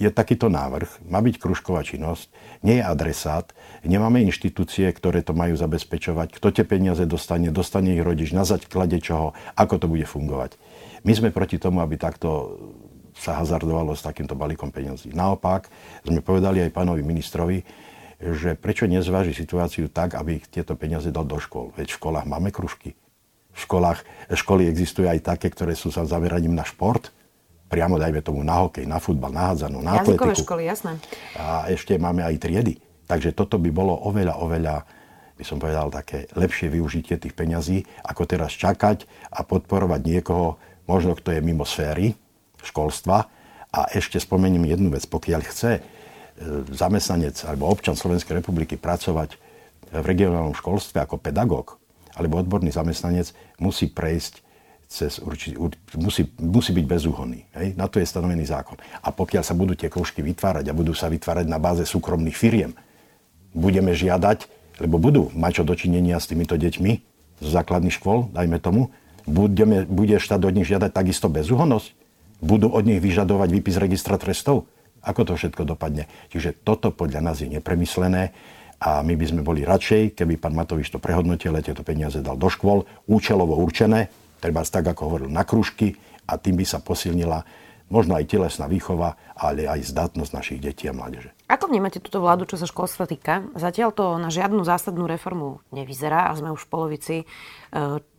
je 0.00 0.08
takýto 0.08 0.48
návrh, 0.48 1.04
má 1.12 1.20
byť 1.20 1.36
kružková 1.36 1.84
činnosť, 1.84 2.32
nie 2.64 2.80
je 2.80 2.84
adresát, 2.88 3.52
nemáme 3.84 4.24
inštitúcie, 4.24 4.88
ktoré 4.96 5.20
to 5.20 5.36
majú 5.36 5.60
zabezpečovať, 5.60 6.40
kto 6.40 6.48
tie 6.56 6.64
peniaze 6.64 7.04
dostane, 7.04 7.52
dostane 7.52 7.92
ich 7.92 8.00
rodič, 8.00 8.32
na 8.32 8.48
základe 8.48 8.96
čoho, 9.04 9.36
ako 9.60 9.74
to 9.76 9.86
bude 9.92 10.08
fungovať. 10.08 10.56
My 11.04 11.12
sme 11.12 11.28
proti 11.28 11.60
tomu, 11.60 11.84
aby 11.84 12.00
takto 12.00 12.56
sa 13.20 13.36
hazardovalo 13.36 13.92
s 13.92 14.00
takýmto 14.00 14.32
balíkom 14.32 14.72
peniazí. 14.72 15.12
Naopak 15.12 15.68
sme 16.08 16.24
povedali 16.24 16.64
aj 16.64 16.72
pánovi 16.72 17.04
ministrovi, 17.04 17.60
že 18.16 18.56
prečo 18.56 18.88
nezváži 18.88 19.36
situáciu 19.36 19.92
tak, 19.92 20.16
aby 20.16 20.40
tieto 20.48 20.72
peniaze 20.72 21.12
dal 21.12 21.28
do 21.28 21.36
škôl. 21.36 21.76
Veď 21.76 21.92
v 21.92 21.98
školách 22.00 22.24
máme 22.24 22.48
kružky. 22.48 22.96
V 23.52 23.58
školách, 23.68 24.00
školy 24.32 24.72
existujú 24.72 25.04
aj 25.04 25.20
také, 25.20 25.52
ktoré 25.52 25.76
sú 25.76 25.92
sa 25.92 26.08
zameraním 26.08 26.56
na 26.56 26.64
šport, 26.64 27.12
priamo 27.68 28.00
dajme 28.00 28.24
tomu 28.24 28.40
na 28.40 28.64
hokej, 28.64 28.88
na 28.88 28.96
futbal, 28.96 29.30
na 29.30 29.52
hádzanú, 29.52 29.78
na 29.84 30.00
Jazykové 30.00 30.32
atletiku. 30.32 30.44
školy, 30.48 30.62
jasné. 30.64 30.92
A 31.36 31.68
ešte 31.68 32.00
máme 32.00 32.24
aj 32.24 32.40
triedy. 32.40 32.80
Takže 33.04 33.34
toto 33.34 33.58
by 33.58 33.70
bolo 33.74 33.94
oveľa, 34.06 34.38
oveľa 34.38 34.74
by 35.34 35.44
som 35.44 35.58
povedal, 35.58 35.90
také 35.90 36.30
lepšie 36.36 36.68
využitie 36.68 37.16
tých 37.18 37.34
peňazí, 37.34 37.82
ako 38.06 38.22
teraz 38.28 38.54
čakať 38.54 39.08
a 39.34 39.42
podporovať 39.42 40.00
niekoho, 40.04 40.60
možno 40.84 41.16
kto 41.16 41.32
je 41.34 41.40
mimo 41.40 41.64
sféry, 41.64 42.14
školstva. 42.64 43.28
A 43.70 43.80
ešte 43.94 44.18
spomeniem 44.18 44.66
jednu 44.66 44.90
vec. 44.90 45.06
Pokiaľ 45.06 45.40
chce 45.46 45.78
e, 45.78 45.80
zamestnanec 46.74 47.38
alebo 47.46 47.70
občan 47.70 47.94
Slovenskej 47.94 48.42
republiky 48.42 48.74
pracovať 48.74 49.38
v 49.90 50.04
regionálnom 50.06 50.54
školstve 50.54 51.02
ako 51.02 51.18
pedagóg 51.18 51.78
alebo 52.18 52.42
odborný 52.42 52.74
zamestnanec, 52.74 53.30
musí 53.62 53.86
prejsť 53.86 54.42
cez 54.90 55.22
určitý, 55.22 55.54
musí, 55.94 56.26
musí 56.42 56.74
byť 56.74 56.86
bezúhonný. 56.90 57.46
Hej? 57.54 57.78
Na 57.78 57.86
to 57.86 58.02
je 58.02 58.10
stanovený 58.10 58.42
zákon. 58.42 58.74
A 59.06 59.14
pokiaľ 59.14 59.46
sa 59.46 59.54
budú 59.54 59.78
tie 59.78 59.86
kružky 59.86 60.18
vytvárať 60.18 60.66
a 60.66 60.74
budú 60.74 60.90
sa 60.98 61.06
vytvárať 61.06 61.46
na 61.46 61.62
báze 61.62 61.86
súkromných 61.86 62.34
firiem, 62.34 62.74
budeme 63.54 63.94
žiadať, 63.94 64.50
lebo 64.82 64.98
budú 64.98 65.30
mať 65.30 65.62
čo 65.62 65.64
dočinenia 65.64 66.18
s 66.18 66.26
týmito 66.26 66.58
deťmi 66.58 66.92
z 67.38 67.46
základných 67.46 67.94
škôl, 67.94 68.34
dajme 68.34 68.58
tomu, 68.58 68.90
budeme, 69.30 69.86
bude 69.86 70.18
štát 70.18 70.42
od 70.42 70.58
nich 70.58 70.66
žiadať 70.66 70.90
takisto 70.90 71.30
bezúhonnosť? 71.30 71.94
Budú 72.40 72.72
od 72.72 72.84
nich 72.84 73.00
vyžadovať 73.00 73.48
výpis 73.52 73.76
registra 73.76 74.16
trestov? 74.16 74.68
Ako 75.00 75.24
to 75.24 75.32
všetko 75.36 75.64
dopadne? 75.64 76.08
Čiže 76.28 76.60
toto 76.60 76.92
podľa 76.92 77.20
nás 77.24 77.40
je 77.40 77.48
nepremyslené 77.48 78.36
a 78.80 79.00
my 79.00 79.16
by 79.16 79.26
sme 79.28 79.40
boli 79.44 79.64
radšej, 79.64 80.16
keby 80.16 80.40
pán 80.40 80.56
Matovič 80.56 80.92
to 80.92 81.00
prehodnotil 81.00 81.52
a 81.56 81.64
tieto 81.64 81.84
peniaze 81.84 82.20
dal 82.20 82.36
do 82.36 82.48
škôl, 82.48 82.84
účelovo 83.08 83.56
určené, 83.60 84.08
treba 84.40 84.64
tak, 84.64 84.88
ako 84.88 85.00
hovoril, 85.08 85.28
na 85.32 85.44
kružky 85.44 85.96
a 86.28 86.36
tým 86.40 86.60
by 86.60 86.64
sa 86.64 86.80
posilnila 86.80 87.44
možno 87.92 88.16
aj 88.16 88.28
telesná 88.28 88.68
výchova, 88.68 89.16
ale 89.36 89.68
aj 89.68 89.88
zdatnosť 89.92 90.32
našich 90.32 90.60
detí 90.60 90.88
a 90.88 90.96
mládeže. 90.96 91.32
Ako 91.50 91.66
vnímate 91.66 91.98
túto 91.98 92.22
vládu, 92.22 92.46
čo 92.46 92.54
sa 92.54 92.70
školstva 92.70 93.10
týka? 93.10 93.42
Zatiaľ 93.58 93.90
to 93.90 94.06
na 94.22 94.30
žiadnu 94.30 94.62
zásadnú 94.62 95.10
reformu 95.10 95.58
nevyzerá 95.74 96.30
a 96.30 96.38
sme 96.38 96.54
už 96.54 96.62
v 96.62 96.70
polovici 96.70 97.16
e, 97.18 97.24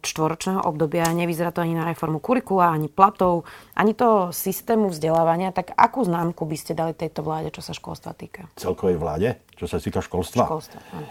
čtvoročného 0.03 0.59
obdobia. 0.67 1.07
Nevyzerá 1.15 1.55
to 1.55 1.63
ani 1.63 1.79
na 1.79 1.87
reformu 1.87 2.19
kurikula, 2.19 2.75
ani 2.75 2.91
platov, 2.91 3.47
ani 3.71 3.95
to 3.95 4.35
systému 4.35 4.91
vzdelávania. 4.91 5.55
Tak 5.55 5.71
akú 5.79 6.03
známku 6.03 6.43
by 6.43 6.57
ste 6.59 6.75
dali 6.75 6.91
tejto 6.91 7.23
vláde, 7.23 7.55
čo 7.55 7.63
sa 7.63 7.71
školstva 7.71 8.11
týka? 8.19 8.51
Celkovej 8.59 8.99
vláde, 8.99 9.39
čo 9.55 9.63
sa 9.63 9.79
týka 9.79 10.03
školstva? 10.03 10.51
Školstva, 10.51 10.83
áno. 10.91 11.07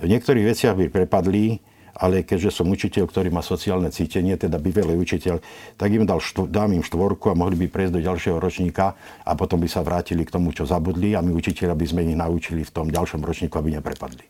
V 0.00 0.06
niektorých 0.08 0.48
veciach 0.48 0.72
by 0.72 0.88
prepadli 0.88 1.60
ale 1.98 2.22
keďže 2.22 2.62
som 2.62 2.70
učiteľ, 2.70 3.10
ktorý 3.10 3.28
má 3.34 3.42
sociálne 3.42 3.90
cítenie, 3.90 4.38
teda 4.38 4.56
bývalý 4.62 4.94
učiteľ, 4.96 5.42
tak 5.74 5.88
im 5.90 6.06
dal 6.06 6.22
štv, 6.22 6.46
dám 6.46 6.72
im 6.72 6.86
štvorku 6.86 7.28
a 7.30 7.38
mohli 7.38 7.58
by 7.58 7.66
prejsť 7.66 7.92
do 7.98 8.00
ďalšieho 8.00 8.38
ročníka 8.38 8.94
a 9.26 9.32
potom 9.34 9.58
by 9.58 9.68
sa 9.68 9.82
vrátili 9.82 10.22
k 10.22 10.32
tomu, 10.32 10.54
čo 10.54 10.64
zabudli 10.64 11.18
a 11.18 11.20
my 11.20 11.34
učiteľa 11.34 11.74
by 11.74 11.86
sme 11.86 12.00
ich 12.06 12.16
naučili 12.16 12.62
v 12.62 12.70
tom 12.70 12.86
ďalšom 12.88 13.20
ročníku, 13.20 13.58
aby 13.58 13.76
neprepadli. 13.82 14.24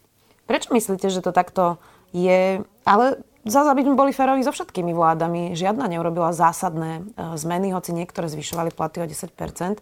Prečo 0.48 0.72
myslíte, 0.72 1.12
že 1.12 1.20
to 1.20 1.30
takto 1.30 1.76
je? 2.16 2.64
Ale 2.88 3.20
Zase, 3.48 3.72
aby 3.72 3.80
sme 3.80 3.96
boli 3.96 4.12
férovi 4.12 4.44
so 4.44 4.52
všetkými 4.52 4.92
vládami, 4.92 5.56
žiadna 5.56 5.88
neurobila 5.88 6.36
zásadné 6.36 7.00
e, 7.00 7.02
zmeny, 7.40 7.72
hoci 7.72 7.96
niektoré 7.96 8.28
zvyšovali 8.28 8.76
platy 8.76 9.00
o 9.00 9.08
10 9.08 9.32
e, 9.32 9.78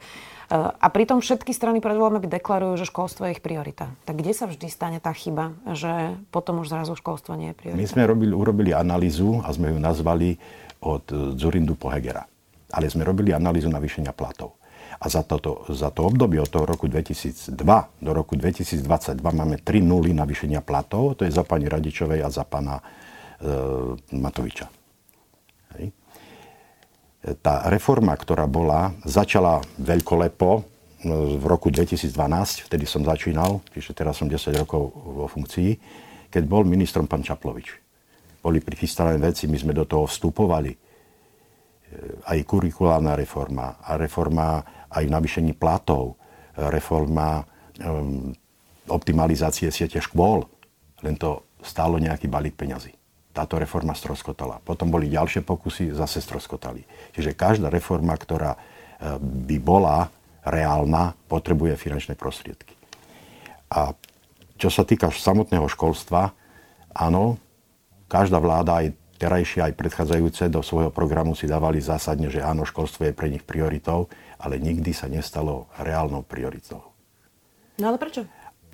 A 0.54 0.86
pritom 0.94 1.18
všetky 1.18 1.50
strany 1.50 1.82
pred 1.82 1.98
voľbami 1.98 2.30
deklarujú, 2.30 2.78
že 2.78 2.86
školstvo 2.86 3.26
je 3.26 3.34
ich 3.34 3.42
priorita. 3.42 3.90
Tak 4.06 4.22
kde 4.22 4.32
sa 4.32 4.46
vždy 4.46 4.66
stane 4.70 4.98
tá 5.02 5.10
chyba, 5.10 5.58
že 5.74 6.14
potom 6.30 6.62
už 6.62 6.70
zrazu 6.70 6.94
školstvo 6.94 7.34
nie 7.34 7.50
je 7.50 7.56
priorita? 7.58 7.82
My 7.82 7.88
sme 7.90 8.02
robili, 8.06 8.30
urobili 8.30 8.70
analýzu 8.70 9.42
a 9.42 9.50
sme 9.50 9.74
ju 9.74 9.78
nazvali 9.82 10.38
od 10.86 11.34
Zurindu 11.34 11.74
po 11.74 11.90
Hegera. 11.90 12.22
Ale 12.70 12.86
sme 12.86 13.02
robili 13.02 13.34
analýzu 13.34 13.66
navýšenia 13.66 14.14
platov. 14.14 14.54
A 15.02 15.10
za, 15.10 15.26
toto, 15.26 15.66
za 15.68 15.90
to 15.92 16.06
obdobie 16.08 16.40
od 16.40 16.48
toho 16.48 16.64
roku 16.64 16.88
2002 16.88 17.52
do 18.00 18.10
roku 18.14 18.38
2022 18.38 19.18
máme 19.20 19.60
3 19.60 19.82
nuly 19.82 20.14
navýšenia 20.16 20.62
platov. 20.62 21.20
To 21.20 21.26
je 21.26 21.34
za 21.34 21.42
pani 21.42 21.68
Radičovej 21.68 22.22
a 22.24 22.30
za 22.32 22.46
pana 22.46 22.80
E, 23.36 24.16
Matoviča. 24.16 24.64
Hej. 25.76 25.92
Tá 27.26 27.66
reforma, 27.66 28.14
ktorá 28.14 28.46
bola, 28.46 28.94
začala 29.02 29.58
veľkolepo 29.82 30.50
e, 30.54 30.60
v 31.34 31.44
roku 31.50 31.74
2012, 31.74 32.70
vtedy 32.70 32.86
som 32.86 33.02
začínal, 33.02 33.66
čiže 33.74 33.98
teraz 33.98 34.22
som 34.22 34.30
10 34.30 34.54
rokov 34.62 34.94
vo 34.94 35.26
funkcii, 35.26 35.70
keď 36.30 36.42
bol 36.46 36.62
ministrom 36.62 37.10
pán 37.10 37.26
Čaplovič. 37.26 37.82
Boli 38.38 38.62
prichystané 38.62 39.18
veci, 39.18 39.50
my 39.50 39.58
sme 39.58 39.74
do 39.74 39.82
toho 39.82 40.06
vstupovali. 40.06 40.70
E, 40.70 40.78
aj 42.30 42.38
kurikulárna 42.46 43.18
reforma, 43.18 43.82
a 43.82 43.98
reforma 43.98 44.62
aj 44.86 45.04
navýšení 45.10 45.58
platov, 45.58 46.14
reforma 46.56 47.44
um, 47.84 48.32
optimalizácie 48.88 49.68
siete 49.68 50.00
škôl. 50.00 50.46
Len 51.04 51.20
to 51.20 51.44
stálo 51.60 52.00
nejaký 52.00 52.32
balík 52.32 52.56
peňazí 52.56 52.95
táto 53.36 53.60
reforma 53.60 53.92
stroskotala. 53.92 54.64
Potom 54.64 54.88
boli 54.88 55.12
ďalšie 55.12 55.44
pokusy, 55.44 55.92
zase 55.92 56.24
stroskotali. 56.24 56.88
Čiže 57.12 57.36
každá 57.36 57.68
reforma, 57.68 58.16
ktorá 58.16 58.56
e, 58.56 58.58
by 59.20 59.56
bola 59.60 60.08
reálna, 60.40 61.12
potrebuje 61.28 61.76
finančné 61.76 62.16
prostriedky. 62.16 62.72
A 63.68 63.92
čo 64.56 64.72
sa 64.72 64.88
týka 64.88 65.12
samotného 65.12 65.68
školstva, 65.68 66.32
áno, 66.96 67.36
každá 68.08 68.40
vláda, 68.40 68.80
aj 68.80 68.96
terajšie, 69.20 69.68
aj 69.68 69.76
predchádzajúce, 69.76 70.48
do 70.48 70.64
svojho 70.64 70.88
programu 70.88 71.36
si 71.36 71.44
dávali 71.44 71.84
zásadne, 71.84 72.32
že 72.32 72.40
áno, 72.40 72.64
školstvo 72.64 73.04
je 73.04 73.16
pre 73.16 73.28
nich 73.28 73.44
prioritou, 73.44 74.08
ale 74.40 74.56
nikdy 74.56 74.96
sa 74.96 75.12
nestalo 75.12 75.68
reálnou 75.76 76.24
prioritou. 76.24 76.80
No 77.76 77.92
ale 77.92 78.00
prečo? 78.00 78.24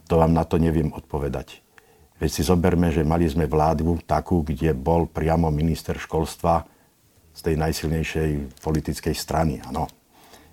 To 0.06 0.22
vám 0.22 0.34
na 0.34 0.46
to 0.46 0.58
neviem 0.58 0.94
odpovedať. 0.94 1.62
Veď 2.22 2.30
si 2.30 2.46
zoberme, 2.46 2.94
že 2.94 3.02
mali 3.02 3.26
sme 3.26 3.50
vládu 3.50 3.98
takú, 4.06 4.46
kde 4.46 4.78
bol 4.78 5.10
priamo 5.10 5.50
minister 5.50 5.98
školstva 5.98 6.62
z 7.34 7.40
tej 7.50 7.58
najsilnejšej 7.58 8.62
politickej 8.62 9.10
strany. 9.10 9.58
Ano. 9.66 9.90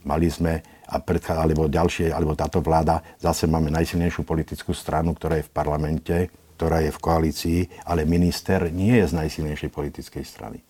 Mali 0.02 0.34
sme 0.34 0.66
a 0.90 0.98
predchá, 0.98 1.38
alebo 1.38 1.70
ďalšie, 1.70 2.10
alebo 2.10 2.34
táto 2.34 2.66
vláda, 2.66 3.06
zase 3.22 3.46
máme 3.46 3.70
najsilnejšiu 3.70 4.26
politickú 4.26 4.74
stranu, 4.74 5.14
ktorá 5.14 5.38
je 5.38 5.46
v 5.46 5.54
parlamente, 5.54 6.18
ktorá 6.58 6.82
je 6.82 6.90
v 6.90 7.04
koalícii, 7.06 7.60
ale 7.86 8.02
minister 8.10 8.74
nie 8.74 8.98
je 8.98 9.06
z 9.06 9.14
najsilnejšej 9.22 9.70
politickej 9.70 10.26
strany. 10.26 10.66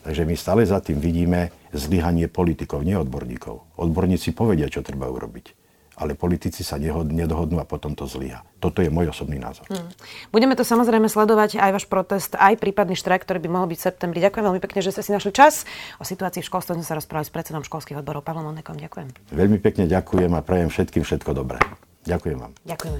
Takže 0.00 0.24
my 0.24 0.32
stále 0.32 0.64
za 0.64 0.80
tým 0.80 0.96
vidíme 0.96 1.52
zlyhanie 1.76 2.32
politikov, 2.32 2.80
nie 2.88 2.96
odborníkov. 2.96 3.76
Odborníci 3.76 4.32
povedia, 4.32 4.72
čo 4.72 4.80
treba 4.80 5.12
urobiť 5.12 5.61
ale 5.96 6.16
politici 6.16 6.64
sa 6.64 6.80
nedohodnú 6.80 7.60
a 7.60 7.68
potom 7.68 7.92
to 7.92 8.08
zlyha. 8.08 8.42
Toto 8.62 8.80
je 8.80 8.88
môj 8.88 9.12
osobný 9.12 9.36
názor. 9.36 9.66
Hmm. 9.68 9.90
Budeme 10.32 10.56
to 10.56 10.64
samozrejme 10.64 11.10
sledovať, 11.10 11.58
aj 11.58 11.70
váš 11.74 11.86
protest, 11.90 12.32
aj 12.38 12.56
prípadný 12.56 12.94
štrajk, 12.94 13.26
ktorý 13.26 13.38
by 13.42 13.48
mohol 13.50 13.68
byť 13.68 13.78
v 13.78 13.86
septembri. 13.90 14.18
Ďakujem 14.22 14.44
veľmi 14.46 14.62
pekne, 14.62 14.80
že 14.80 14.94
ste 14.94 15.02
si 15.04 15.10
našli 15.10 15.34
čas. 15.34 15.68
O 15.98 16.04
situácii 16.06 16.40
v 16.40 16.48
školstve 16.48 16.78
sme 16.78 16.86
sa 16.86 16.94
rozprávali 16.96 17.26
s 17.28 17.34
predsedom 17.34 17.62
školských 17.66 18.00
odborov 18.00 18.24
Pavlom 18.24 18.54
Onekom. 18.54 18.78
Ďakujem. 18.78 19.34
Veľmi 19.34 19.58
pekne 19.58 19.84
ďakujem 19.90 20.32
a 20.32 20.40
prajem 20.40 20.70
všetkým 20.70 21.02
všetko 21.02 21.30
dobré. 21.34 21.58
Ďakujem 22.02 22.38
vám. 22.38 22.52
Ďakujeme. 22.66 22.98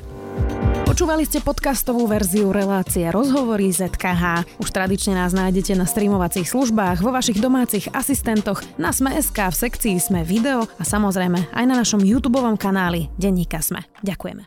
Počúvali 0.92 1.24
ste 1.24 1.40
podcastovú 1.40 2.04
verziu 2.04 2.52
relácie 2.52 3.08
Rozhovory 3.08 3.72
ZKH. 3.72 4.44
Už 4.60 4.68
tradične 4.68 5.16
nás 5.16 5.32
nájdete 5.32 5.72
na 5.72 5.88
streamovacích 5.88 6.44
službách, 6.44 7.00
vo 7.00 7.10
vašich 7.10 7.40
domácich 7.40 7.88
asistentoch, 7.96 8.60
na 8.76 8.92
Sme.sk, 8.92 9.34
v 9.34 9.56
sekcii 9.56 9.96
Sme 9.96 10.20
video 10.20 10.68
a 10.76 10.84
samozrejme 10.84 11.48
aj 11.48 11.64
na 11.64 11.80
našom 11.80 12.04
YouTube 12.04 12.44
kanáli 12.60 13.08
Denníka 13.16 13.64
Sme. 13.64 13.88
Ďakujeme. 14.04 14.44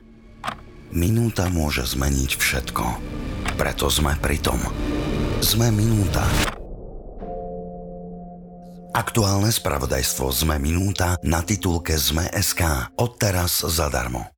Minúta 0.94 1.50
môže 1.50 1.82
zmeniť 1.82 2.32
všetko. 2.38 2.84
Preto 3.58 3.90
sme 3.90 4.14
pri 4.22 4.38
tom. 4.38 4.62
Sme 5.42 5.74
minúta. 5.74 6.24
Aktuálne 8.94 9.50
spravodajstvo 9.50 10.30
Sme 10.30 10.62
minúta 10.62 11.18
na 11.26 11.42
titulke 11.42 11.98
Sme.sk. 11.98 12.94
Odteraz 12.96 13.66
zadarmo. 13.66 14.35